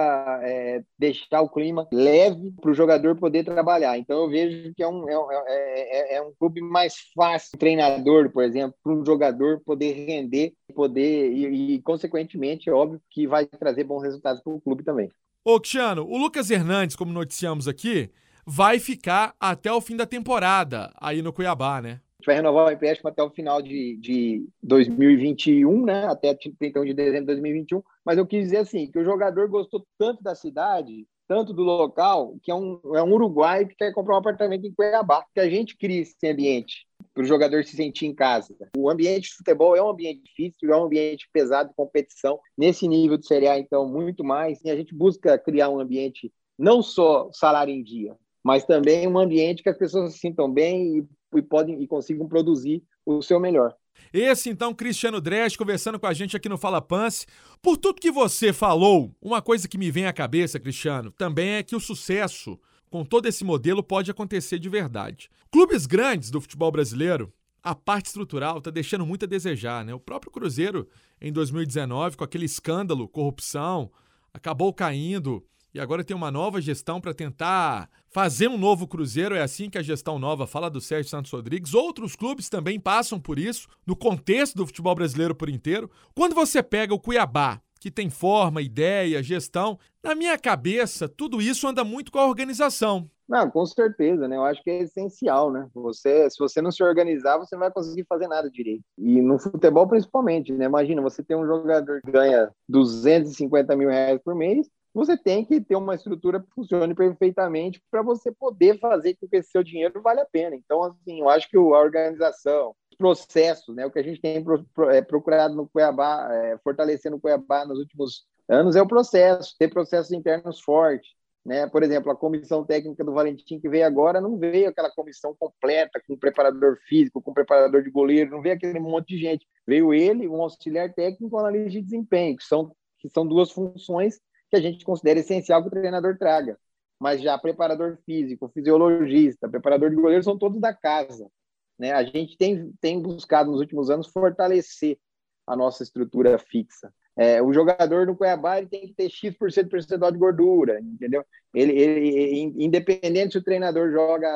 é, 0.42 0.82
deixar 0.98 1.42
o 1.42 1.48
clima 1.48 1.88
leve 1.92 2.52
para 2.60 2.70
o 2.70 2.74
jogador 2.74 3.16
poder 3.16 3.44
trabalhar. 3.44 3.98
Então 3.98 4.22
eu 4.22 4.28
vejo 4.28 4.72
que 4.74 4.82
é 4.82 4.88
um, 4.88 5.08
é, 5.08 5.14
é, 5.48 6.14
é, 6.14 6.16
é 6.16 6.22
um 6.22 6.32
clube 6.38 6.60
mais 6.60 6.94
fácil, 7.14 7.58
treinador, 7.58 8.30
por 8.30 8.44
exemplo, 8.44 8.76
para 8.82 8.92
um 8.92 9.04
jogador 9.04 9.60
poder 9.64 9.92
render, 9.92 10.52
poder 10.74 11.32
e, 11.32 11.74
e 11.74 11.82
consequentemente, 11.82 12.68
é 12.68 12.72
óbvio 12.72 13.00
que 13.10 13.26
vai 13.26 13.46
trazer 13.46 13.84
bons 13.84 14.02
resultados 14.02 14.27
resultados 14.28 14.42
para 14.42 14.52
o 14.52 14.60
clube 14.60 14.84
também. 14.84 15.10
Ô, 15.44 15.58
Cristiano, 15.58 16.04
o 16.06 16.18
Lucas 16.18 16.50
Hernandes, 16.50 16.96
como 16.96 17.12
noticiamos 17.12 17.66
aqui, 17.66 18.10
vai 18.46 18.78
ficar 18.78 19.34
até 19.40 19.72
o 19.72 19.80
fim 19.80 19.96
da 19.96 20.06
temporada 20.06 20.92
aí 21.00 21.22
no 21.22 21.32
Cuiabá, 21.32 21.80
né? 21.80 21.90
A 21.90 22.20
gente 22.20 22.26
vai 22.26 22.34
renovar 22.36 22.66
o 22.66 22.70
empréstimo 22.70 23.08
até 23.08 23.22
o 23.22 23.30
final 23.30 23.62
de, 23.62 23.96
de 23.98 24.46
2021, 24.62 25.84
né? 25.84 26.06
Até 26.06 26.34
31 26.34 26.84
de 26.84 26.94
dezembro 26.94 27.20
de 27.20 27.26
2021. 27.26 27.82
Mas 28.04 28.18
eu 28.18 28.26
quis 28.26 28.44
dizer 28.44 28.58
assim, 28.58 28.90
que 28.90 28.98
o 28.98 29.04
jogador 29.04 29.48
gostou 29.48 29.86
tanto 29.96 30.22
da 30.22 30.34
cidade, 30.34 31.06
tanto 31.28 31.52
do 31.52 31.62
local, 31.62 32.34
que 32.42 32.50
é 32.50 32.54
um, 32.54 32.80
é 32.94 33.02
um 33.02 33.12
uruguaio 33.12 33.68
que 33.68 33.76
quer 33.76 33.92
comprar 33.92 34.16
um 34.16 34.18
apartamento 34.18 34.66
em 34.66 34.74
Cuiabá. 34.74 35.24
Que 35.32 35.40
a 35.40 35.48
gente 35.48 35.76
cria 35.76 36.00
esse 36.00 36.16
ambiente 36.28 36.87
para 37.18 37.24
o 37.24 37.26
jogador 37.26 37.64
se 37.64 37.74
sentir 37.74 38.06
em 38.06 38.14
casa. 38.14 38.54
O 38.76 38.88
ambiente 38.88 39.30
de 39.30 39.34
futebol 39.34 39.74
é 39.74 39.82
um 39.82 39.90
ambiente 39.90 40.22
difícil, 40.22 40.72
é 40.72 40.76
um 40.76 40.84
ambiente 40.84 41.28
pesado 41.32 41.70
de 41.70 41.74
competição. 41.74 42.38
Nesse 42.56 42.86
nível 42.86 43.18
de 43.18 43.26
Série 43.26 43.48
A, 43.48 43.58
então, 43.58 43.88
muito 43.88 44.22
mais. 44.22 44.60
E 44.64 44.70
a 44.70 44.76
gente 44.76 44.94
busca 44.94 45.36
criar 45.36 45.68
um 45.68 45.80
ambiente 45.80 46.32
não 46.56 46.80
só 46.80 47.28
salário 47.32 47.74
em 47.74 47.82
dia, 47.82 48.14
mas 48.40 48.64
também 48.64 49.08
um 49.08 49.18
ambiente 49.18 49.64
que 49.64 49.68
as 49.68 49.76
pessoas 49.76 50.12
se 50.12 50.20
sintam 50.20 50.48
bem 50.48 50.98
e, 50.98 51.38
e 51.38 51.42
podem 51.42 51.82
e 51.82 51.88
consigam 51.88 52.28
produzir 52.28 52.84
o 53.04 53.20
seu 53.20 53.40
melhor. 53.40 53.74
Esse 54.12 54.48
então, 54.48 54.72
Cristiano 54.72 55.20
Dresch, 55.20 55.56
conversando 55.56 55.98
com 55.98 56.06
a 56.06 56.14
gente 56.14 56.36
aqui 56.36 56.48
no 56.48 56.56
Fala 56.56 56.80
Pance. 56.80 57.26
Por 57.60 57.76
tudo 57.76 58.00
que 58.00 58.12
você 58.12 58.52
falou, 58.52 59.12
uma 59.20 59.42
coisa 59.42 59.66
que 59.66 59.76
me 59.76 59.90
vem 59.90 60.06
à 60.06 60.12
cabeça, 60.12 60.60
Cristiano, 60.60 61.10
também 61.10 61.54
é 61.54 61.64
que 61.64 61.74
o 61.74 61.80
sucesso 61.80 62.56
com 62.90 63.04
todo 63.04 63.26
esse 63.26 63.44
modelo 63.44 63.82
pode 63.82 64.10
acontecer 64.10 64.58
de 64.58 64.68
verdade. 64.68 65.30
Clubes 65.50 65.86
grandes 65.86 66.30
do 66.30 66.40
futebol 66.40 66.70
brasileiro, 66.70 67.32
a 67.62 67.74
parte 67.74 68.06
estrutural 68.06 68.58
está 68.58 68.70
deixando 68.70 69.04
muito 69.04 69.24
a 69.24 69.28
desejar, 69.28 69.84
né? 69.84 69.94
O 69.94 70.00
próprio 70.00 70.32
Cruzeiro, 70.32 70.88
em 71.20 71.32
2019, 71.32 72.16
com 72.16 72.24
aquele 72.24 72.44
escândalo, 72.46 73.08
corrupção, 73.08 73.90
acabou 74.32 74.72
caindo 74.72 75.44
e 75.74 75.80
agora 75.80 76.02
tem 76.02 76.16
uma 76.16 76.30
nova 76.30 76.60
gestão 76.60 77.00
para 77.00 77.12
tentar 77.12 77.90
fazer 78.10 78.48
um 78.48 78.56
novo 78.56 78.86
Cruzeiro. 78.88 79.34
É 79.34 79.42
assim 79.42 79.68
que 79.68 79.76
a 79.76 79.82
gestão 79.82 80.18
nova 80.18 80.46
fala 80.46 80.70
do 80.70 80.80
Sérgio 80.80 81.10
Santos 81.10 81.30
Rodrigues. 81.30 81.74
Outros 81.74 82.16
clubes 82.16 82.48
também 82.48 82.80
passam 82.80 83.20
por 83.20 83.38
isso, 83.38 83.68
no 83.86 83.94
contexto 83.94 84.56
do 84.56 84.66
futebol 84.66 84.94
brasileiro 84.94 85.34
por 85.34 85.48
inteiro. 85.48 85.90
Quando 86.14 86.34
você 86.34 86.62
pega 86.62 86.94
o 86.94 86.98
Cuiabá, 86.98 87.60
que 87.78 87.90
tem 87.90 88.10
forma, 88.10 88.62
ideia, 88.62 89.22
gestão. 89.22 89.78
Na 90.02 90.14
minha 90.14 90.38
cabeça, 90.38 91.08
tudo 91.08 91.40
isso 91.40 91.66
anda 91.66 91.84
muito 91.84 92.10
com 92.12 92.18
a 92.18 92.26
organização. 92.26 93.10
Não, 93.28 93.50
com 93.50 93.66
certeza, 93.66 94.26
né? 94.26 94.36
Eu 94.36 94.44
acho 94.44 94.62
que 94.62 94.70
é 94.70 94.82
essencial, 94.82 95.52
né? 95.52 95.68
Você, 95.74 96.30
se 96.30 96.38
você 96.38 96.62
não 96.62 96.72
se 96.72 96.82
organizar, 96.82 97.36
você 97.36 97.54
não 97.54 97.60
vai 97.60 97.70
conseguir 97.70 98.06
fazer 98.08 98.26
nada 98.26 98.50
direito. 98.50 98.82
E 98.96 99.20
no 99.20 99.38
futebol, 99.38 99.86
principalmente, 99.86 100.50
né? 100.52 100.64
Imagina, 100.64 101.02
você 101.02 101.22
tem 101.22 101.36
um 101.36 101.46
jogador 101.46 102.00
que 102.00 102.10
ganha 102.10 102.50
250 102.68 103.76
mil 103.76 103.90
reais 103.90 104.18
por 104.24 104.34
mês, 104.34 104.66
você 104.94 105.16
tem 105.16 105.44
que 105.44 105.60
ter 105.60 105.76
uma 105.76 105.94
estrutura 105.94 106.40
que 106.40 106.48
funcione 106.54 106.94
perfeitamente 106.94 107.80
para 107.90 108.02
você 108.02 108.32
poder 108.32 108.78
fazer 108.80 109.14
com 109.14 109.28
que 109.28 109.36
esse 109.36 109.50
seu 109.50 109.62
dinheiro 109.62 110.00
vale 110.00 110.20
a 110.20 110.26
pena. 110.26 110.56
Então, 110.56 110.82
assim, 110.82 111.20
eu 111.20 111.28
acho 111.28 111.48
que 111.50 111.56
a 111.56 111.60
organização, 111.60 112.74
processos, 112.98 113.74
né? 113.74 113.86
O 113.86 113.90
que 113.90 114.00
a 114.00 114.02
gente 114.02 114.20
tem 114.20 114.44
é, 114.90 115.00
procurado 115.00 115.54
no 115.54 115.68
Cuiabá, 115.68 116.28
é, 116.32 116.58
fortalecendo 116.58 117.16
o 117.16 117.20
Cuiabá 117.20 117.64
nos 117.64 117.78
últimos 117.78 118.26
anos 118.48 118.74
é 118.76 118.82
o 118.82 118.88
processo, 118.88 119.54
ter 119.58 119.68
processos 119.68 120.10
internos 120.12 120.60
fortes. 120.60 121.16
Né? 121.44 121.66
Por 121.66 121.82
exemplo, 121.82 122.10
a 122.10 122.16
comissão 122.16 122.64
técnica 122.64 123.02
do 123.02 123.12
Valentim 123.12 123.58
que 123.58 123.68
veio 123.68 123.86
agora 123.86 124.20
não 124.20 124.36
veio 124.36 124.68
aquela 124.68 124.90
comissão 124.90 125.34
completa 125.38 126.00
com 126.06 126.16
preparador 126.16 126.76
físico, 126.86 127.22
com 127.22 127.32
preparador 127.32 127.82
de 127.82 127.90
goleiro, 127.90 128.30
não 128.30 128.42
veio 128.42 128.54
aquele 128.54 128.78
monte 128.78 129.14
de 129.14 129.18
gente. 129.18 129.46
Veio 129.66 129.94
ele, 129.94 130.28
um 130.28 130.42
auxiliar 130.42 130.92
técnico, 130.92 131.36
um 131.36 131.38
analista 131.38 131.70
de 131.70 131.82
desempenho, 131.82 132.36
que 132.36 132.44
são, 132.44 132.74
que 132.98 133.08
são 133.08 133.26
duas 133.26 133.50
funções 133.50 134.20
que 134.50 134.56
a 134.56 134.60
gente 134.60 134.84
considera 134.84 135.20
essencial 135.20 135.62
que 135.62 135.68
o 135.68 135.70
treinador 135.70 136.18
traga. 136.18 136.58
Mas 137.00 137.22
já 137.22 137.38
preparador 137.38 137.96
físico, 138.04 138.50
fisiologista, 138.52 139.48
preparador 139.48 139.88
de 139.88 139.96
goleiro 139.96 140.22
são 140.22 140.36
todos 140.36 140.60
da 140.60 140.74
casa. 140.74 141.30
Né? 141.78 141.92
A 141.92 142.02
gente 142.02 142.36
tem, 142.36 142.72
tem 142.80 143.00
buscado 143.00 143.50
nos 143.50 143.60
últimos 143.60 143.90
anos 143.90 144.08
fortalecer 144.08 144.98
a 145.46 145.56
nossa 145.56 145.82
estrutura 145.82 146.38
fixa. 146.38 146.92
É, 147.16 147.42
o 147.42 147.52
jogador 147.52 148.06
no 148.06 148.16
Cuiabá 148.16 148.58
ele 148.58 148.68
tem 148.68 148.86
que 148.86 148.94
ter 148.94 149.10
X% 149.10 149.68
percentual 149.68 150.12
de 150.12 150.18
gordura, 150.18 150.78
entendeu? 150.80 151.24
Ele, 151.52 151.72
ele, 151.72 152.54
independente 152.64 153.32
se 153.32 153.38
o 153.38 153.42
treinador 153.42 153.90
joga 153.90 154.28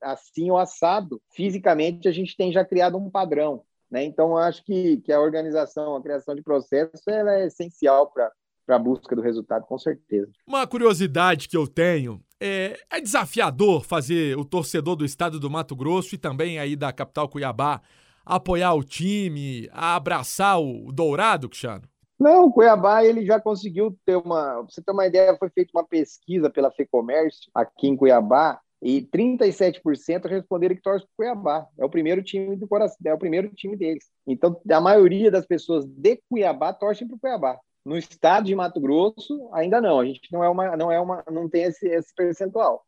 assim 0.00 0.50
ou 0.50 0.56
assado, 0.56 1.20
fisicamente 1.34 2.08
a 2.08 2.12
gente 2.12 2.34
tem 2.34 2.50
já 2.50 2.64
criado 2.64 2.96
um 2.96 3.10
padrão. 3.10 3.62
Né? 3.90 4.04
Então, 4.04 4.38
acho 4.38 4.64
que, 4.64 4.98
que 4.98 5.12
a 5.12 5.20
organização, 5.20 5.96
a 5.96 6.02
criação 6.02 6.34
de 6.34 6.42
processos, 6.42 7.06
ela 7.06 7.34
é 7.34 7.46
essencial 7.46 8.10
para 8.10 8.32
a 8.68 8.78
busca 8.78 9.14
do 9.16 9.20
resultado, 9.20 9.66
com 9.66 9.78
certeza. 9.78 10.30
Uma 10.46 10.66
curiosidade 10.66 11.48
que 11.48 11.56
eu 11.56 11.66
tenho 11.66 12.22
é, 12.40 12.78
é, 12.90 13.00
desafiador 13.00 13.84
fazer 13.84 14.36
o 14.38 14.44
torcedor 14.44 14.96
do 14.96 15.04
estado 15.04 15.38
do 15.38 15.50
Mato 15.50 15.76
Grosso 15.76 16.14
e 16.14 16.18
também 16.18 16.58
aí 16.58 16.74
da 16.74 16.92
capital 16.92 17.28
Cuiabá 17.28 17.82
apoiar 18.24 18.74
o 18.74 18.82
time, 18.84 19.68
a 19.72 19.96
abraçar 19.96 20.60
o 20.60 20.90
Dourado, 20.92 21.48
Cristiano? 21.48 21.82
Não, 22.18 22.46
o 22.46 22.52
Cuiabá 22.52 23.04
ele 23.04 23.24
já 23.24 23.40
conseguiu 23.40 23.96
ter 24.04 24.16
uma. 24.16 24.62
Pra 24.62 24.62
você 24.68 24.82
ter 24.82 24.92
uma 24.92 25.06
ideia, 25.06 25.36
foi 25.38 25.48
feita 25.50 25.70
uma 25.74 25.84
pesquisa 25.84 26.50
pela 26.50 26.70
FEComércio 26.70 27.50
aqui 27.54 27.88
em 27.88 27.96
Cuiabá 27.96 28.60
e 28.82 29.02
37% 29.02 30.26
responderam 30.26 30.74
que 30.74 30.82
torce 30.82 31.04
para 31.04 31.12
o 31.12 31.16
Cuiabá. 31.16 31.66
É 31.78 31.84
o 31.84 31.90
primeiro 31.90 32.22
time 32.22 32.56
do 32.56 32.68
coração, 32.68 32.98
é 33.04 33.14
o 33.14 33.18
primeiro 33.18 33.48
time 33.54 33.76
deles. 33.76 34.04
Então, 34.26 34.60
a 34.70 34.80
maioria 34.80 35.30
das 35.30 35.46
pessoas 35.46 35.86
de 35.86 36.20
Cuiabá 36.28 36.72
torcem 36.72 37.06
para 37.06 37.16
o 37.16 37.20
Cuiabá. 37.20 37.58
No 37.84 37.96
estado 37.96 38.46
de 38.46 38.54
Mato 38.54 38.80
Grosso, 38.80 39.48
ainda 39.52 39.80
não. 39.80 40.00
A 40.00 40.04
gente 40.04 40.30
não 40.32 40.44
é 40.44 40.48
uma, 40.48 40.76
não 40.76 40.92
é 40.92 41.00
uma, 41.00 41.24
não 41.30 41.48
tem 41.48 41.64
esse, 41.64 41.88
esse 41.88 42.14
percentual. 42.14 42.84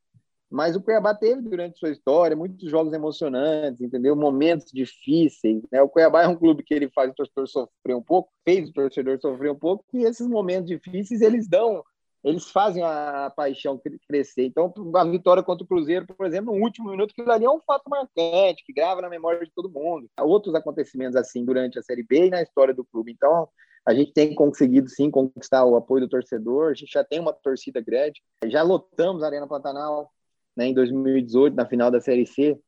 Mas 0.53 0.77
o 0.77 0.83
Cuiabá 0.83 1.15
teve 1.15 1.41
durante 1.41 1.79
sua 1.79 1.89
história 1.89 2.37
muitos 2.37 2.71
jogos 2.71 2.93
emocionantes, 2.93 3.81
entendeu? 3.81 4.15
Momentos 4.15 4.71
difíceis. 4.71 5.63
Né? 5.73 5.81
O 5.81 5.89
Cuiabá 5.89 6.25
é 6.25 6.29
um 6.29 6.37
clube 6.37 6.63
que 6.63 6.75
ele 6.75 6.91
faz 6.91 7.11
o 7.11 7.15
torcedor 7.15 7.49
sofrer 7.49 7.97
um 7.97 8.03
pouco, 8.03 8.31
fez 8.45 8.69
o 8.69 8.73
torcedor 8.73 9.19
sofrer 9.19 9.51
um 9.51 9.59
pouco, 9.59 9.83
e 9.95 10.05
esses 10.05 10.27
momentos 10.27 10.69
difíceis 10.69 11.23
eles 11.23 11.49
dão, 11.49 11.83
eles 12.23 12.51
fazem 12.51 12.83
a 12.83 13.33
paixão 13.35 13.81
crescer. 14.07 14.45
Então, 14.45 14.75
a 14.95 15.05
vitória 15.05 15.43
contra 15.43 15.65
o 15.65 15.67
Cruzeiro, 15.67 16.07
por 16.07 16.27
exemplo, 16.27 16.55
no 16.55 16.63
último 16.63 16.91
minuto, 16.91 17.15
que 17.15 17.23
ali 17.23 17.47
é 17.47 17.51
um 17.51 17.61
fato 17.61 17.89
marcante, 17.89 18.63
que 18.67 18.75
grava 18.75 19.01
na 19.01 19.09
memória 19.09 19.41
de 19.41 19.51
todo 19.55 19.71
mundo. 19.71 20.07
Há 20.15 20.23
outros 20.23 20.55
acontecimentos 20.55 21.17
assim 21.17 21.47
durante 21.47 21.79
a 21.79 21.83
Série 21.83 22.03
B 22.03 22.27
e 22.27 22.31
na 22.31 22.43
história 22.43 22.75
do 22.75 22.85
clube. 22.85 23.11
Então, 23.11 23.49
a 23.85 23.95
gente 23.95 24.13
tem 24.13 24.35
conseguido 24.35 24.89
sim 24.89 25.11
conquistar 25.11 25.65
o 25.65 25.77
apoio 25.77 26.03
do 26.03 26.09
torcedor, 26.09 26.71
a 26.71 26.75
gente 26.75 26.93
já 26.93 27.03
tem 27.03 27.19
uma 27.19 27.33
torcida 27.33 27.81
grande, 27.81 28.23
já 28.47 28.63
lotamos 28.63 29.23
a 29.23 29.27
Arena 29.27 29.47
Pantanal 29.47 30.11
né, 30.57 30.67
em 30.67 30.75
2018, 30.75 31.55
na 31.55 31.67
final 31.67 31.91
da 31.91 32.01
Série 32.01 32.27
C. 32.27 32.59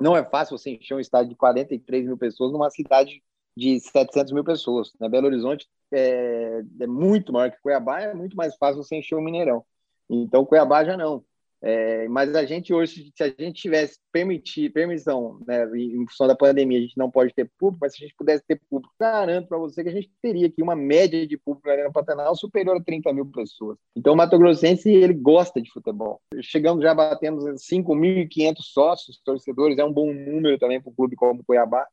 Não 0.00 0.16
é 0.16 0.24
fácil 0.24 0.58
você 0.58 0.70
encher 0.70 0.94
um 0.94 1.00
estádio 1.00 1.30
de 1.30 1.36
43 1.36 2.06
mil 2.06 2.18
pessoas 2.18 2.52
numa 2.52 2.70
cidade 2.70 3.22
de 3.56 3.78
700 3.78 4.32
mil 4.32 4.42
pessoas. 4.42 4.92
Né? 4.98 5.08
Belo 5.08 5.26
Horizonte 5.26 5.68
é, 5.92 6.62
é 6.80 6.86
muito 6.86 7.32
maior 7.32 7.50
que 7.50 7.60
Cuiabá, 7.60 8.00
é 8.00 8.14
muito 8.14 8.36
mais 8.36 8.56
fácil 8.56 8.82
você 8.82 8.96
encher 8.96 9.14
o 9.14 9.20
Mineirão. 9.20 9.64
Então, 10.10 10.44
Cuiabá 10.44 10.84
já 10.84 10.96
não. 10.96 11.24
É, 11.66 12.06
mas 12.08 12.34
a 12.34 12.44
gente 12.44 12.74
hoje, 12.74 13.10
se 13.16 13.22
a 13.22 13.28
gente 13.28 13.62
tivesse 13.62 13.98
permitir, 14.12 14.70
permissão, 14.70 15.40
né, 15.46 15.64
em 15.74 16.06
função 16.06 16.26
da 16.26 16.36
pandemia, 16.36 16.76
a 16.76 16.82
gente 16.82 16.98
não 16.98 17.10
pode 17.10 17.32
ter 17.32 17.50
público, 17.58 17.78
mas 17.80 17.94
se 17.94 18.04
a 18.04 18.06
gente 18.06 18.14
pudesse 18.18 18.44
ter 18.46 18.60
público, 18.68 18.92
garanto 19.00 19.48
para 19.48 19.56
você 19.56 19.82
que 19.82 19.88
a 19.88 19.92
gente 19.92 20.12
teria 20.20 20.46
aqui 20.46 20.62
uma 20.62 20.76
média 20.76 21.26
de 21.26 21.38
público 21.38 21.66
na 21.66 21.72
Arena 21.72 21.90
Pantanal 21.90 22.36
superior 22.36 22.76
a 22.76 22.84
30 22.84 23.10
mil 23.14 23.24
pessoas. 23.24 23.78
Então, 23.96 24.12
o 24.12 24.16
Mato 24.16 24.36
Grossense, 24.36 24.90
ele 24.90 25.14
gosta 25.14 25.58
de 25.58 25.70
futebol. 25.70 26.20
Chegamos 26.42 26.82
já 26.82 26.92
batendo 26.92 27.38
5.500 27.38 28.56
sócios, 28.60 29.22
torcedores, 29.24 29.78
é 29.78 29.84
um 29.84 29.92
bom 29.92 30.12
número 30.12 30.58
também 30.58 30.82
para 30.82 30.90
o 30.90 30.94
clube 30.94 31.16
como 31.16 31.40
o 31.40 31.44
Cuiabá. 31.46 31.86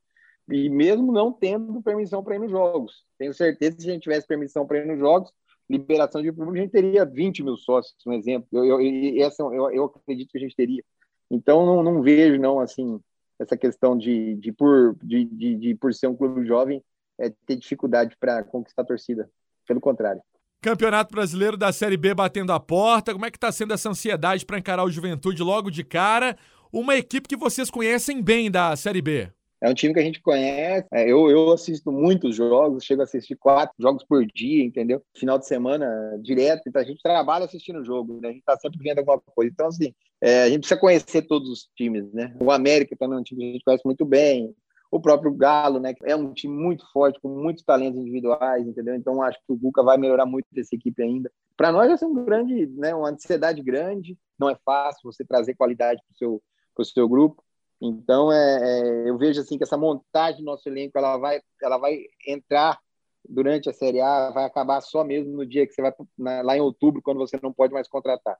E 0.49 0.69
mesmo 0.69 1.13
não 1.13 1.31
tendo 1.31 1.81
permissão 1.81 2.21
para 2.21 2.35
ir 2.35 2.39
nos 2.39 2.51
jogos. 2.51 3.05
Tenho 3.17 3.33
certeza 3.33 3.77
que 3.77 3.83
se 3.83 3.89
a 3.89 3.93
gente 3.93 4.03
tivesse 4.03 4.27
permissão 4.27 4.67
para 4.67 4.79
ir 4.79 4.85
nos 4.85 4.99
jogos, 4.99 5.31
liberação 5.69 6.21
de 6.21 6.31
público, 6.31 6.57
a 6.57 6.61
gente 6.61 6.71
teria 6.71 7.05
20 7.05 7.43
mil 7.43 7.57
sócios, 7.57 7.95
um 8.05 8.13
exemplo. 8.13 8.47
Eu, 8.51 8.81
eu, 8.81 9.25
essa, 9.25 9.43
eu, 9.43 9.71
eu 9.71 9.85
acredito 9.85 10.31
que 10.31 10.37
a 10.37 10.41
gente 10.41 10.55
teria. 10.55 10.83
Então, 11.29 11.65
não, 11.65 11.81
não 11.81 12.01
vejo, 12.01 12.39
não, 12.39 12.59
assim, 12.59 12.99
essa 13.39 13.55
questão 13.55 13.97
de, 13.97 14.35
de, 14.35 14.51
por, 14.51 14.95
de, 15.01 15.25
de, 15.25 15.55
de 15.55 15.75
por 15.75 15.93
ser 15.93 16.07
um 16.07 16.15
clube 16.15 16.45
jovem, 16.45 16.83
é, 17.19 17.31
ter 17.45 17.55
dificuldade 17.55 18.15
para 18.19 18.43
conquistar 18.43 18.81
a 18.81 18.85
torcida. 18.85 19.29
Pelo 19.65 19.79
contrário. 19.79 20.21
Campeonato 20.61 21.13
Brasileiro 21.13 21.57
da 21.57 21.71
Série 21.71 21.97
B 21.97 22.13
batendo 22.13 22.51
a 22.51 22.59
porta. 22.59 23.13
Como 23.13 23.25
é 23.25 23.31
que 23.31 23.37
está 23.37 23.51
sendo 23.51 23.73
essa 23.73 23.89
ansiedade 23.89 24.45
para 24.45 24.59
encarar 24.59 24.83
o 24.83 24.91
Juventude 24.91 25.41
logo 25.41 25.71
de 25.71 25.83
cara? 25.83 26.37
Uma 26.71 26.95
equipe 26.95 27.27
que 27.27 27.35
vocês 27.35 27.69
conhecem 27.69 28.21
bem 28.21 28.51
da 28.51 28.75
Série 28.75 29.01
B. 29.01 29.31
É 29.61 29.69
um 29.69 29.75
time 29.75 29.93
que 29.93 29.99
a 29.99 30.03
gente 30.03 30.19
conhece. 30.19 30.87
É, 30.91 31.03
eu, 31.03 31.29
eu 31.29 31.51
assisto 31.51 31.91
muitos 31.91 32.35
jogos, 32.35 32.83
chego 32.83 33.01
a 33.01 33.03
assistir 33.03 33.35
quatro 33.35 33.75
jogos 33.79 34.03
por 34.03 34.25
dia, 34.25 34.63
entendeu? 34.63 35.03
Final 35.15 35.37
de 35.37 35.45
semana 35.45 35.87
direto. 36.19 36.63
Então 36.67 36.81
a 36.81 36.85
gente 36.85 37.01
trabalha 37.03 37.45
assistindo 37.45 37.79
o 37.79 37.85
jogo, 37.85 38.19
né? 38.19 38.29
A 38.29 38.31
gente 38.31 38.43
tá 38.43 38.57
sempre 38.57 38.79
vendo 38.81 38.97
alguma 38.97 39.19
coisa. 39.19 39.51
Então, 39.53 39.67
assim, 39.67 39.93
é, 40.19 40.43
a 40.43 40.49
gente 40.49 40.61
precisa 40.61 40.79
conhecer 40.79 41.21
todos 41.27 41.47
os 41.47 41.69
times, 41.75 42.11
né? 42.11 42.35
O 42.39 42.49
América 42.51 42.95
também 42.97 43.17
é 43.17 43.21
um 43.21 43.23
time 43.23 43.39
que 43.39 43.49
a 43.49 43.53
gente 43.53 43.63
conhece 43.63 43.85
muito 43.85 44.03
bem. 44.03 44.55
O 44.89 44.99
próprio 44.99 45.31
Galo, 45.31 45.79
né? 45.79 45.93
É 46.03 46.15
um 46.15 46.33
time 46.33 46.53
muito 46.53 46.83
forte, 46.91 47.19
com 47.21 47.29
muitos 47.29 47.63
talentos 47.63 47.99
individuais, 47.99 48.67
entendeu? 48.67 48.95
Então 48.95 49.21
acho 49.21 49.37
que 49.45 49.53
o 49.53 49.55
Buca 49.55 49.83
vai 49.83 49.97
melhorar 49.97 50.25
muito 50.25 50.47
essa 50.57 50.75
equipe 50.75 51.03
ainda. 51.03 51.31
Para 51.55 51.71
nós 51.71 51.99
ser 51.99 52.05
um 52.07 52.25
grande, 52.25 52.65
né? 52.65 52.95
Uma 52.95 53.11
ansiedade 53.11 53.61
grande. 53.61 54.17
Não 54.39 54.49
é 54.49 54.57
fácil 54.65 55.01
você 55.03 55.23
trazer 55.23 55.53
qualidade 55.53 56.01
para 56.01 56.13
o 56.13 56.17
seu, 56.17 56.93
seu 56.93 57.07
grupo. 57.07 57.43
Então, 57.81 58.31
é, 58.31 59.05
é, 59.05 59.09
eu 59.09 59.17
vejo 59.17 59.41
assim 59.41 59.57
que 59.57 59.63
essa 59.63 59.77
montagem 59.77 60.41
do 60.41 60.45
nosso 60.45 60.69
elenco 60.69 60.97
ela 60.97 61.17
vai, 61.17 61.41
ela 61.61 61.79
vai 61.79 61.99
entrar 62.27 62.79
durante 63.27 63.69
a 63.69 63.73
Série 63.73 63.99
A, 63.99 64.29
vai 64.29 64.45
acabar 64.45 64.81
só 64.81 65.03
mesmo 65.03 65.35
no 65.35 65.45
dia 65.45 65.65
que 65.65 65.73
você 65.73 65.81
vai 65.81 65.91
na, 66.17 66.41
lá 66.43 66.55
em 66.55 66.61
outubro, 66.61 67.01
quando 67.01 67.17
você 67.17 67.39
não 67.41 67.51
pode 67.51 67.73
mais 67.73 67.87
contratar. 67.87 68.37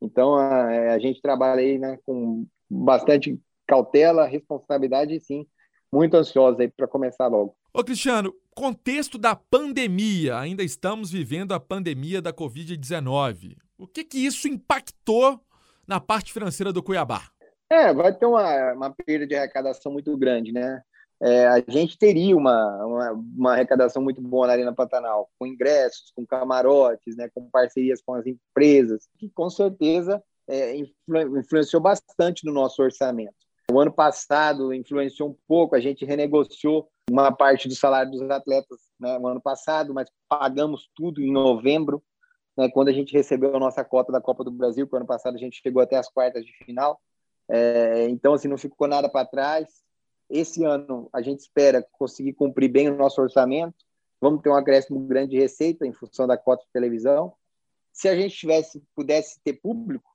Então, 0.00 0.36
a, 0.36 0.72
é, 0.72 0.90
a 0.90 0.98
gente 0.98 1.20
trabalha 1.20 1.60
aí 1.60 1.76
né, 1.76 1.98
com 2.04 2.46
bastante 2.70 3.36
cautela, 3.66 4.26
responsabilidade 4.26 5.14
e 5.14 5.20
sim, 5.20 5.46
muito 5.92 6.16
ansiosa 6.16 6.62
aí 6.62 6.68
para 6.68 6.86
começar 6.86 7.26
logo. 7.26 7.56
Ô 7.74 7.82
Cristiano, 7.82 8.32
contexto 8.54 9.18
da 9.18 9.34
pandemia, 9.34 10.38
ainda 10.38 10.62
estamos 10.62 11.10
vivendo 11.10 11.52
a 11.52 11.60
pandemia 11.60 12.22
da 12.22 12.32
Covid-19. 12.32 13.56
O 13.76 13.86
que 13.86 14.04
que 14.04 14.18
isso 14.18 14.46
impactou 14.46 15.40
na 15.86 16.00
parte 16.00 16.32
financeira 16.32 16.72
do 16.72 16.82
Cuiabá? 16.82 17.30
É, 17.70 17.92
vai 17.92 18.14
ter 18.14 18.26
uma, 18.26 18.72
uma 18.72 18.90
perda 18.94 19.26
de 19.26 19.34
arrecadação 19.34 19.92
muito 19.92 20.16
grande, 20.16 20.52
né? 20.52 20.82
É, 21.20 21.48
a 21.48 21.60
gente 21.66 21.98
teria 21.98 22.36
uma, 22.36 22.86
uma, 22.86 23.12
uma, 23.12 23.52
arrecadação 23.52 24.00
muito 24.00 24.22
boa 24.22 24.46
na 24.46 24.52
Arena 24.52 24.72
Pantanal, 24.72 25.28
com 25.36 25.46
ingressos, 25.46 26.12
com 26.14 26.24
camarotes, 26.24 27.16
né, 27.16 27.28
com 27.34 27.50
parcerias 27.50 28.00
com 28.00 28.14
as 28.14 28.24
empresas, 28.24 29.08
que 29.18 29.28
com 29.28 29.50
certeza 29.50 30.22
é, 30.46 30.76
influ, 30.76 31.38
influenciou 31.38 31.82
bastante 31.82 32.46
no 32.46 32.52
nosso 32.52 32.80
orçamento. 32.80 33.34
O 33.70 33.80
ano 33.80 33.92
passado 33.92 34.72
influenciou 34.72 35.30
um 35.30 35.36
pouco, 35.46 35.74
a 35.74 35.80
gente 35.80 36.04
renegociou 36.04 36.88
uma 37.10 37.32
parte 37.32 37.66
do 37.66 37.74
salário 37.74 38.12
dos 38.12 38.22
atletas 38.30 38.78
né, 38.98 39.18
no 39.18 39.26
ano 39.26 39.40
passado, 39.40 39.92
mas 39.92 40.08
pagamos 40.28 40.88
tudo 40.94 41.20
em 41.20 41.32
novembro, 41.32 42.00
né, 42.56 42.68
quando 42.70 42.88
a 42.88 42.92
gente 42.92 43.12
recebeu 43.12 43.56
a 43.56 43.60
nossa 43.60 43.84
cota 43.84 44.12
da 44.12 44.20
Copa 44.20 44.44
do 44.44 44.52
Brasil, 44.52 44.86
que 44.86 44.96
ano 44.96 45.04
passado 45.06 45.34
a 45.34 45.38
gente 45.38 45.60
chegou 45.60 45.82
até 45.82 45.96
as 45.96 46.08
quartas 46.08 46.46
de 46.46 46.52
final. 46.64 47.00
É, 47.48 48.08
então, 48.08 48.34
assim, 48.34 48.48
não 48.48 48.58
ficou 48.58 48.86
nada 48.86 49.08
para 49.08 49.26
trás. 49.26 49.66
Esse 50.28 50.64
ano 50.64 51.08
a 51.12 51.22
gente 51.22 51.40
espera 51.40 51.86
conseguir 51.92 52.34
cumprir 52.34 52.68
bem 52.68 52.88
o 52.88 52.96
nosso 52.96 53.20
orçamento. 53.20 53.76
Vamos 54.20 54.42
ter 54.42 54.50
um 54.50 54.54
acréscimo 54.54 55.00
grande 55.00 55.32
de 55.32 55.38
receita 55.38 55.86
em 55.86 55.92
função 55.92 56.26
da 56.26 56.36
cota 56.36 56.64
de 56.64 56.72
televisão. 56.72 57.32
Se 57.92 58.08
a 58.08 58.16
gente 58.16 58.36
tivesse, 58.36 58.82
pudesse 58.94 59.40
ter 59.42 59.54
público, 59.54 60.10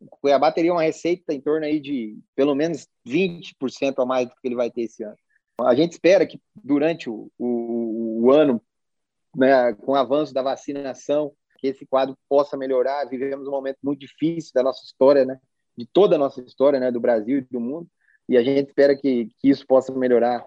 o 0.00 0.06
Cuiabá 0.06 0.50
teria 0.50 0.72
uma 0.72 0.82
receita 0.82 1.34
em 1.34 1.40
torno 1.40 1.66
aí 1.66 1.78
de 1.78 2.18
pelo 2.34 2.54
menos 2.54 2.88
20% 3.06 3.98
a 3.98 4.06
mais 4.06 4.28
do 4.28 4.34
que 4.34 4.48
ele 4.48 4.54
vai 4.54 4.70
ter 4.70 4.82
esse 4.82 5.02
ano. 5.02 5.16
A 5.60 5.74
gente 5.74 5.92
espera 5.92 6.26
que 6.26 6.40
durante 6.54 7.10
o, 7.10 7.30
o, 7.38 8.24
o 8.24 8.32
ano, 8.32 8.62
né, 9.36 9.74
com 9.74 9.92
o 9.92 9.96
avanço 9.96 10.32
da 10.32 10.42
vacinação, 10.42 11.32
que 11.60 11.66
esse 11.68 11.86
quadro 11.86 12.16
possa 12.28 12.56
melhorar. 12.56 13.04
Vivemos 13.04 13.46
um 13.46 13.50
momento 13.50 13.78
muito 13.82 14.00
difícil 14.00 14.52
da 14.54 14.62
nossa 14.62 14.82
história, 14.84 15.26
né? 15.26 15.38
De 15.80 15.86
toda 15.86 16.16
a 16.16 16.18
nossa 16.18 16.42
história, 16.42 16.78
né? 16.78 16.90
do 16.90 17.00
Brasil 17.00 17.38
e 17.38 17.46
do 17.50 17.58
mundo, 17.58 17.88
e 18.28 18.36
a 18.36 18.42
gente 18.42 18.68
espera 18.68 18.94
que, 18.94 19.30
que 19.38 19.48
isso 19.48 19.66
possa 19.66 19.92
melhorar 19.92 20.44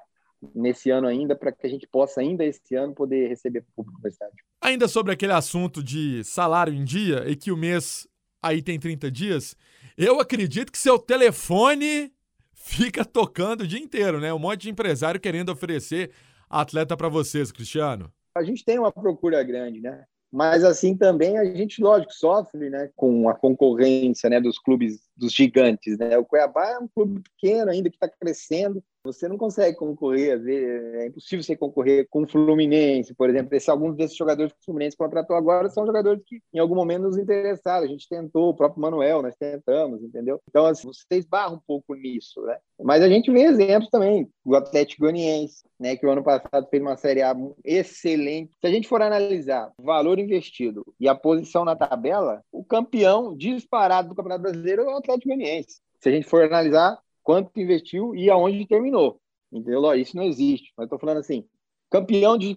nesse 0.54 0.92
ano 0.92 1.08
ainda, 1.08 1.36
para 1.36 1.52
que 1.52 1.66
a 1.66 1.70
gente 1.70 1.88
possa 1.88 2.22
ainda 2.22 2.46
esse 2.46 2.76
ano 2.76 2.94
poder 2.94 3.28
receber 3.28 3.66
público 3.76 4.00
no 4.02 4.08
estádio. 4.08 4.44
Ainda 4.62 4.88
sobre 4.88 5.12
aquele 5.12 5.34
assunto 5.34 5.82
de 5.82 6.24
salário 6.24 6.74
em 6.74 6.84
dia 6.84 7.24
e 7.28 7.36
que 7.36 7.52
o 7.52 7.58
mês 7.58 8.08
aí 8.42 8.62
tem 8.62 8.80
30 8.80 9.10
dias, 9.10 9.56
eu 9.98 10.20
acredito 10.20 10.72
que 10.72 10.78
seu 10.78 11.00
telefone 11.00 12.14
fica 12.54 13.04
tocando 13.04 13.62
o 13.62 13.68
dia 13.68 13.80
inteiro, 13.80 14.20
né? 14.20 14.34
Um 14.34 14.40
monte 14.40 14.62
de 14.62 14.70
empresário 14.70 15.20
querendo 15.20 15.50
oferecer 15.50 16.12
atleta 16.50 16.96
para 16.96 17.10
vocês, 17.10 17.52
Cristiano. 17.52 18.12
A 18.36 18.44
gente 18.44 18.64
tem 18.64 18.78
uma 18.78 18.92
procura 18.92 19.42
grande, 19.44 19.82
né? 19.82 20.06
Mas 20.34 20.64
assim 20.64 20.98
também 20.98 21.38
a 21.38 21.46
gente, 21.46 21.80
lógico, 21.80 22.12
sofre 22.12 22.68
né, 22.68 22.90
com 22.96 23.30
a 23.30 23.36
concorrência 23.36 24.28
né, 24.32 24.42
dos 24.42 24.58
clubes, 24.58 25.08
dos 25.16 25.32
gigantes. 25.32 25.96
Né? 26.00 26.18
O 26.18 26.26
Cuiabá 26.26 26.72
é 26.72 26.80
um 26.80 26.88
clube 26.88 27.22
pequeno 27.22 27.70
ainda 27.70 27.88
que 27.88 27.96
está 27.96 28.10
crescendo. 28.10 28.84
Você 29.06 29.28
não 29.28 29.38
consegue 29.38 29.76
concorrer, 29.76 30.42
é 30.48 31.08
impossível 31.08 31.44
você 31.44 31.58
concorrer 31.58 32.08
com 32.10 32.24
o 32.24 32.28
Fluminense, 32.28 33.14
por 33.14 33.30
exemplo. 33.30 33.54
Esse, 33.54 33.70
alguns 33.70 33.98
desses 33.98 34.16
jogadores 34.16 34.54
que 34.54 34.60
o 34.62 34.64
Fluminense 34.64 34.96
contratou 34.96 35.36
agora 35.36 35.70
são 35.70 35.86
jogadores 35.86 36.24
que 36.26 36.42
em 36.54 36.60
algum 36.60 36.74
momento 36.74 37.02
nos 37.02 37.18
interessaram. 37.18 37.84
A 37.84 37.88
gente 37.90 38.08
tentou, 38.08 38.50
o 38.50 38.54
próprio 38.56 38.82
Manuel, 38.82 39.22
nós 39.22 39.36
tentamos, 39.36 40.02
entendeu? 40.02 40.40
Então, 40.50 40.66
assim, 40.66 40.88
você 40.88 41.18
esbarra 41.18 41.54
um 41.54 41.60
pouco 41.68 41.94
nisso, 41.96 42.42
né? 42.44 42.58
Mas 42.82 43.04
a 43.04 43.10
gente 43.10 43.30
vê 43.30 43.42
exemplos 43.42 43.90
também, 43.90 44.26
o 44.46 44.56
Atlético 44.56 45.02
Goianiense, 45.02 45.66
né, 45.78 45.98
que 45.98 46.06
o 46.06 46.10
ano 46.10 46.24
passado 46.24 46.66
fez 46.70 46.82
uma 46.82 46.96
Série 46.96 47.22
A 47.22 47.36
excelente. 47.66 48.54
Se 48.62 48.68
a 48.68 48.72
gente 48.72 48.88
for 48.88 49.02
analisar 49.02 49.70
o 49.78 49.84
valor 49.84 50.18
investido 50.18 50.86
e 50.98 51.10
a 51.10 51.16
posição 51.16 51.66
na 51.66 51.76
tabela, 51.76 52.42
o 52.54 52.64
campeão 52.64 53.36
disparado 53.36 54.08
do 54.08 54.16
Campeonato 54.16 54.44
Brasileiro 54.44 54.84
é 54.84 54.86
o 54.86 54.98
Atlético 54.98 55.28
Goianiense. 55.28 55.82
Se 56.00 56.08
a 56.08 56.12
gente 56.12 56.26
for 56.26 56.44
analisar 56.44 56.98
quanto 57.24 57.60
investiu 57.60 58.16
e 58.16 58.30
aonde 58.30 58.68
terminou. 58.68 59.20
Entendeu? 59.52 59.94
Isso 59.96 60.16
não 60.16 60.24
existe. 60.24 60.74
Mas 60.78 60.86
estou 60.86 61.00
falando 61.00 61.18
assim, 61.18 61.48
campeão 61.94 62.40
de 62.40 62.56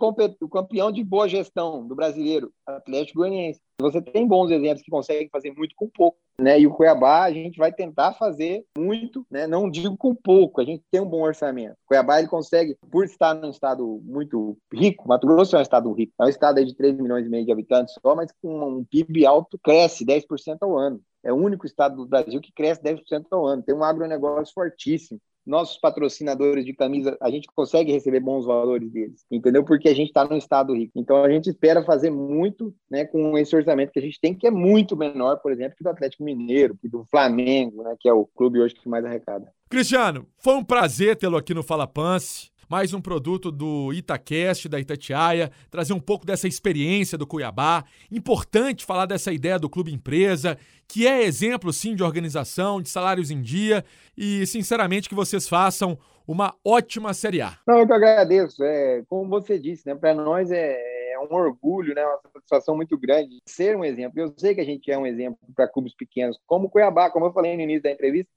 campeão 0.51 0.91
de 0.91 1.05
boa 1.05 1.29
gestão 1.29 1.87
do 1.87 1.95
brasileiro, 1.95 2.51
Atlético 2.67 3.19
Goianiense. 3.19 3.61
Você 3.79 4.01
tem 4.01 4.27
bons 4.27 4.51
exemplos 4.51 4.83
que 4.83 4.91
conseguem 4.91 5.29
fazer 5.29 5.53
muito 5.53 5.75
com 5.77 5.87
pouco, 5.91 6.17
né? 6.41 6.59
E 6.59 6.67
o 6.67 6.73
Cuiabá 6.73 7.25
a 7.25 7.31
gente 7.31 7.59
vai 7.59 7.71
tentar 7.71 8.15
fazer 8.15 8.65
muito, 8.79 9.27
né? 9.31 9.47
Não 9.47 9.71
digo 9.71 9.95
com 9.95 10.15
pouco, 10.15 10.59
a 10.59 10.65
gente 10.65 10.83
tem 10.91 11.03
um 11.03 11.09
bom 11.09 11.21
orçamento. 11.21 11.75
O 11.85 11.89
Cuiabá 11.89 12.19
ele 12.19 12.29
consegue, 12.29 12.79
por 12.91 13.05
estar 13.05 13.35
num 13.35 13.51
estado 13.51 14.01
muito 14.05 14.57
rico, 14.73 15.07
Mato 15.07 15.27
Grosso 15.27 15.55
é 15.55 15.59
um 15.59 15.63
estado 15.63 15.93
rico, 15.93 16.15
é 16.19 16.25
um 16.25 16.29
estado 16.31 16.65
de 16.65 16.75
3 16.75 16.97
milhões 16.97 17.27
e 17.27 17.29
meio 17.29 17.45
de 17.45 17.53
habitantes 17.53 17.95
só, 18.01 18.15
mas 18.15 18.33
com 18.41 18.79
um 18.79 18.85
PIB 18.85 19.27
alto 19.27 19.59
cresce 19.63 20.07
10% 20.07 20.57
ao 20.63 20.79
ano. 20.79 20.99
É 21.23 21.31
o 21.31 21.37
único 21.37 21.67
estado 21.67 21.97
do 21.97 22.07
Brasil 22.07 22.41
que 22.41 22.53
cresce 22.53 22.83
10% 22.83 23.27
ao 23.33 23.45
ano. 23.45 23.63
Tem 23.63 23.75
um 23.75 23.85
agronegócio 23.85 24.55
fortíssimo. 24.55 25.21
Nossos 25.47 25.79
patrocinadores 25.79 26.65
de 26.65 26.73
camisa, 26.73 27.17
a 27.21 27.31
gente 27.31 27.49
consegue 27.55 27.93
receber 27.93 28.21
bons 28.21 28.45
valores 28.45 28.91
deles, 28.91 29.25
entendeu? 29.31 29.65
Porque 29.65 29.89
a 29.89 29.95
gente 29.95 30.09
está 30.09 30.25
num 30.25 30.37
estado 30.37 30.75
rico. 30.75 30.93
Então 30.97 31.23
a 31.23 31.31
gente 31.31 31.49
espera 31.49 31.85
fazer 31.85 32.11
muito 32.11 32.75
né, 32.91 33.05
com 33.05 33.39
esse 33.39 33.55
orçamento 33.55 33.93
que 33.93 33.99
a 33.99 34.03
gente 34.03 34.21
tem, 34.21 34.35
que 34.35 34.47
é 34.47 34.51
muito 34.51 34.97
menor, 34.97 35.37
por 35.37 35.53
exemplo, 35.53 35.77
que 35.77 35.85
do 35.85 35.91
Atlético 35.91 36.25
Mineiro, 36.25 36.77
que 36.77 36.89
do 36.89 37.05
Flamengo, 37.05 37.83
né, 37.83 37.95
que 37.99 38.09
é 38.09 38.13
o 38.13 38.27
clube 38.27 38.61
hoje 38.61 38.75
que 38.75 38.89
mais 38.89 39.05
arrecada. 39.05 39.53
Cristiano, 39.69 40.27
foi 40.39 40.55
um 40.55 40.65
prazer 40.65 41.17
tê-lo 41.17 41.37
aqui 41.37 41.55
no 41.55 41.63
Fala 41.63 41.87
Pance 41.87 42.51
mais 42.69 42.93
um 42.93 43.01
produto 43.01 43.51
do 43.51 43.93
Itacast, 43.93 44.69
da 44.69 44.81
Itatiaia, 44.81 45.51
trazer 45.71 45.93
um 45.93 46.01
pouco 46.01 46.27
dessa 46.27 46.49
experiência 46.49 47.17
do 47.17 47.27
Cuiabá. 47.27 47.85
Importante 48.11 48.85
falar 48.85 49.07
dessa 49.07 49.33
ideia 49.33 49.59
do 49.59 49.71
clube 49.71 49.93
empresa, 49.93 50.59
que 50.89 51.07
é 51.07 51.23
exemplo 51.23 51.73
sim 51.73 51.95
de 51.95 52.03
organização, 52.03 52.83
de 52.83 52.89
salários 52.89 53.31
em 53.31 53.41
dia 53.41 53.85
e, 54.17 54.47
sinceramente, 54.47 55.09
que 55.09 55.15
vocês 55.15 55.49
façam 55.49 55.99
uma 56.27 56.55
ótima 56.65 57.15
Série 57.15 57.41
A. 57.41 57.57
Não, 57.67 57.79
eu 57.79 57.87
que 57.87 57.93
agradeço. 57.93 58.65
É, 58.65 59.03
como 59.09 59.29
você 59.29 59.59
disse, 59.59 59.87
né, 59.87 59.95
para 59.95 60.13
nós 60.13 60.51
é, 60.51 61.13
é 61.13 61.19
um 61.21 61.33
orgulho, 61.33 61.95
né, 61.95 62.05
uma 62.05 62.21
satisfação 62.33 62.75
muito 62.75 62.99
grande 62.99 63.39
ser 63.47 63.77
um 63.77 63.85
exemplo. 63.85 64.19
Eu 64.19 64.35
sei 64.37 64.55
que 64.55 64.61
a 64.61 64.65
gente 64.65 64.91
é 64.91 64.99
um 64.99 65.07
exemplo 65.07 65.39
para 65.55 65.69
clubes 65.69 65.95
pequenos, 65.95 66.37
como 66.47 66.67
o 66.67 66.71
Cuiabá, 66.71 67.11
como 67.11 67.27
eu 67.27 67.33
falei 67.33 67.57
no 67.57 67.63
início 67.63 67.85
da 67.85 67.93
entrevista, 67.93 68.31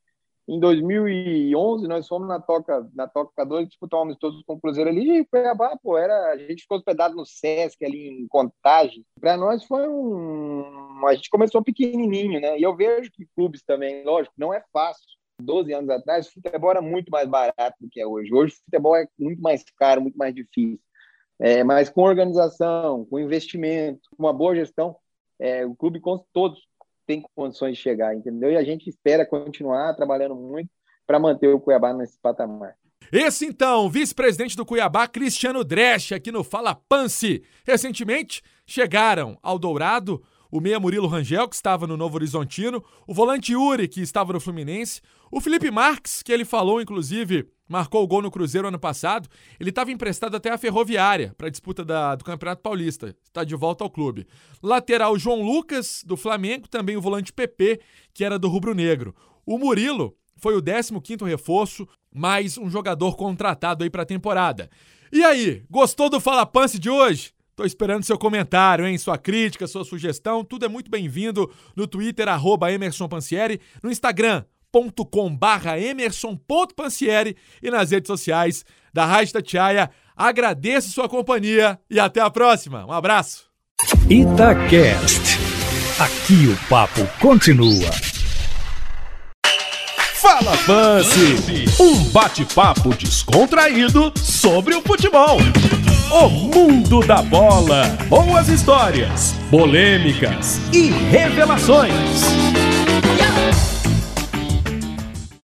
em 0.49 0.59
2011, 0.59 1.87
nós 1.87 2.07
fomos 2.07 2.27
na 2.27 2.39
Toca, 2.39 2.89
na 2.95 3.07
Toca 3.07 3.45
2 3.45 3.67
disputar 3.67 3.99
um 3.99 4.03
amistoso 4.03 4.43
com 4.47 4.53
o 4.53 4.59
Cruzeiro 4.59 4.89
ali. 4.89 5.19
E 5.19 5.25
Cuiabá, 5.25 5.77
pô, 5.77 5.95
era, 5.95 6.31
a 6.31 6.37
gente 6.37 6.63
ficou 6.63 6.77
hospedado 6.77 7.15
no 7.15 7.23
Sesc, 7.23 7.85
ali 7.85 8.07
em 8.07 8.27
Contagem. 8.27 9.05
Para 9.19 9.37
nós 9.37 9.63
foi 9.63 9.87
um. 9.87 11.05
A 11.05 11.13
gente 11.13 11.29
começou 11.29 11.63
pequenininho, 11.63 12.41
né? 12.41 12.57
E 12.57 12.63
eu 12.63 12.75
vejo 12.75 13.11
que 13.11 13.27
clubes 13.35 13.61
também, 13.61 14.03
lógico, 14.03 14.33
não 14.37 14.51
é 14.51 14.63
fácil. 14.73 15.05
12 15.39 15.71
anos 15.71 15.89
atrás, 15.89 16.27
o 16.27 16.33
futebol 16.33 16.71
era 16.71 16.81
muito 16.81 17.11
mais 17.11 17.29
barato 17.29 17.77
do 17.79 17.89
que 17.89 18.01
é 18.01 18.07
hoje. 18.07 18.33
Hoje 18.33 18.53
o 18.55 18.63
futebol 18.65 18.95
é 18.95 19.07
muito 19.17 19.41
mais 19.41 19.63
caro, 19.77 20.01
muito 20.01 20.17
mais 20.17 20.33
difícil. 20.33 20.79
É, 21.39 21.63
mas 21.63 21.89
com 21.89 22.01
organização, 22.01 23.05
com 23.05 23.19
investimento, 23.19 24.01
com 24.17 24.23
uma 24.23 24.33
boa 24.33 24.55
gestão, 24.55 24.97
é, 25.39 25.65
o 25.65 25.75
clube 25.75 26.01
todos 26.33 26.68
tem 27.09 27.23
condições 27.35 27.75
de 27.75 27.81
chegar, 27.81 28.15
entendeu? 28.15 28.51
E 28.51 28.55
a 28.55 28.63
gente 28.63 28.87
espera 28.87 29.25
continuar 29.25 29.95
trabalhando 29.95 30.35
muito 30.35 30.69
para 31.07 31.17
manter 31.19 31.47
o 31.47 31.59
Cuiabá 31.59 31.91
nesse 31.91 32.19
patamar. 32.21 32.75
Esse 33.11 33.47
então, 33.47 33.89
vice-presidente 33.89 34.55
do 34.55 34.63
Cuiabá, 34.63 35.07
Cristiano 35.07 35.63
Dresch, 35.63 36.11
aqui 36.11 36.31
no 36.31 36.43
Fala 36.43 36.75
Pance. 36.75 37.41
Recentemente 37.65 38.43
chegaram 38.63 39.39
ao 39.41 39.57
Dourado 39.57 40.21
o 40.51 40.61
meia 40.61 40.79
Murilo 40.79 41.07
Rangel, 41.07 41.49
que 41.49 41.55
estava 41.55 41.87
no 41.87 41.97
Novo 41.97 42.13
Horizontino, 42.13 42.83
o 43.07 43.13
volante 43.13 43.53
Yuri, 43.53 43.87
que 43.87 44.01
estava 44.01 44.31
no 44.31 44.39
Fluminense, 44.39 45.01
o 45.31 45.39
Felipe 45.39 45.69
Marques, 45.69 46.23
que 46.23 46.31
ele 46.31 46.45
falou, 46.45 46.81
inclusive, 46.81 47.47
marcou 47.67 48.03
o 48.03 48.07
gol 48.07 48.21
no 48.21 48.31
Cruzeiro 48.31 48.67
ano 48.67 48.79
passado, 48.79 49.29
ele 49.59 49.69
estava 49.69 49.91
emprestado 49.91 50.35
até 50.35 50.49
a 50.49 50.57
Ferroviária 50.57 51.33
para 51.37 51.47
a 51.47 51.51
disputa 51.51 51.85
da, 51.85 52.15
do 52.15 52.23
Campeonato 52.23 52.63
Paulista, 52.63 53.15
está 53.23 53.43
de 53.43 53.55
volta 53.55 53.83
ao 53.83 53.89
clube. 53.89 54.27
Lateral 54.61 55.17
João 55.19 55.43
Lucas, 55.43 56.03
do 56.05 56.17
Flamengo, 56.17 56.67
também 56.67 56.97
o 56.97 57.01
volante 57.01 57.31
PP, 57.31 57.79
que 58.13 58.23
era 58.23 58.39
do 58.39 58.49
Rubro 58.49 58.73
Negro. 58.73 59.15
O 59.45 59.57
Murilo 59.59 60.15
foi 60.37 60.55
o 60.55 60.61
15º 60.61 61.25
reforço, 61.25 61.87
mais 62.11 62.57
um 62.57 62.69
jogador 62.69 63.15
contratado 63.15 63.83
aí 63.83 63.89
para 63.89 64.03
a 64.03 64.05
temporada. 64.05 64.69
E 65.11 65.23
aí, 65.23 65.63
gostou 65.69 66.09
do 66.09 66.19
Fala 66.19 66.45
Pance 66.45 66.79
de 66.79 66.89
hoje? 66.89 67.33
Tô 67.55 67.65
esperando 67.65 68.03
seu 68.03 68.17
comentário, 68.17 68.87
hein? 68.87 68.97
Sua 68.97 69.17
crítica, 69.17 69.67
sua 69.67 69.83
sugestão, 69.83 70.45
tudo 70.45 70.65
é 70.65 70.69
muito 70.69 70.89
bem-vindo 70.89 71.51
no 71.75 71.85
Twitter, 71.85 72.29
arroba 72.29 72.71
Emerson 72.71 73.07
Pansieri, 73.07 73.59
no 73.83 73.91
Instagram, 73.91 74.45
com 75.05 75.35
barra 75.35 75.77
e 77.61 77.69
nas 77.69 77.91
redes 77.91 78.07
sociais 78.07 78.65
da 78.93 79.05
Rádio 79.05 79.33
Tatiaia. 79.33 79.89
Agradeço 80.15 80.91
sua 80.91 81.07
companhia 81.07 81.79
e 81.89 81.99
até 81.99 82.21
a 82.21 82.29
próxima. 82.29 82.85
Um 82.85 82.91
abraço. 82.91 83.45
Itacast. 84.09 85.39
Aqui 85.99 86.47
o 86.47 86.69
papo 86.69 87.05
continua. 87.19 87.89
Fala 90.21 90.57
Pance, 90.65 91.65
um 91.79 92.03
bate-papo 92.11 92.89
descontraído 92.95 94.11
sobre 94.17 94.75
o 94.75 94.81
futebol. 94.81 95.37
O 96.11 96.29
mundo 96.29 96.99
da 97.01 97.21
bola, 97.21 97.83
boas 98.09 98.49
histórias, 98.49 99.33
polêmicas 99.49 100.59
e 100.73 100.89
revelações. 100.89 102.68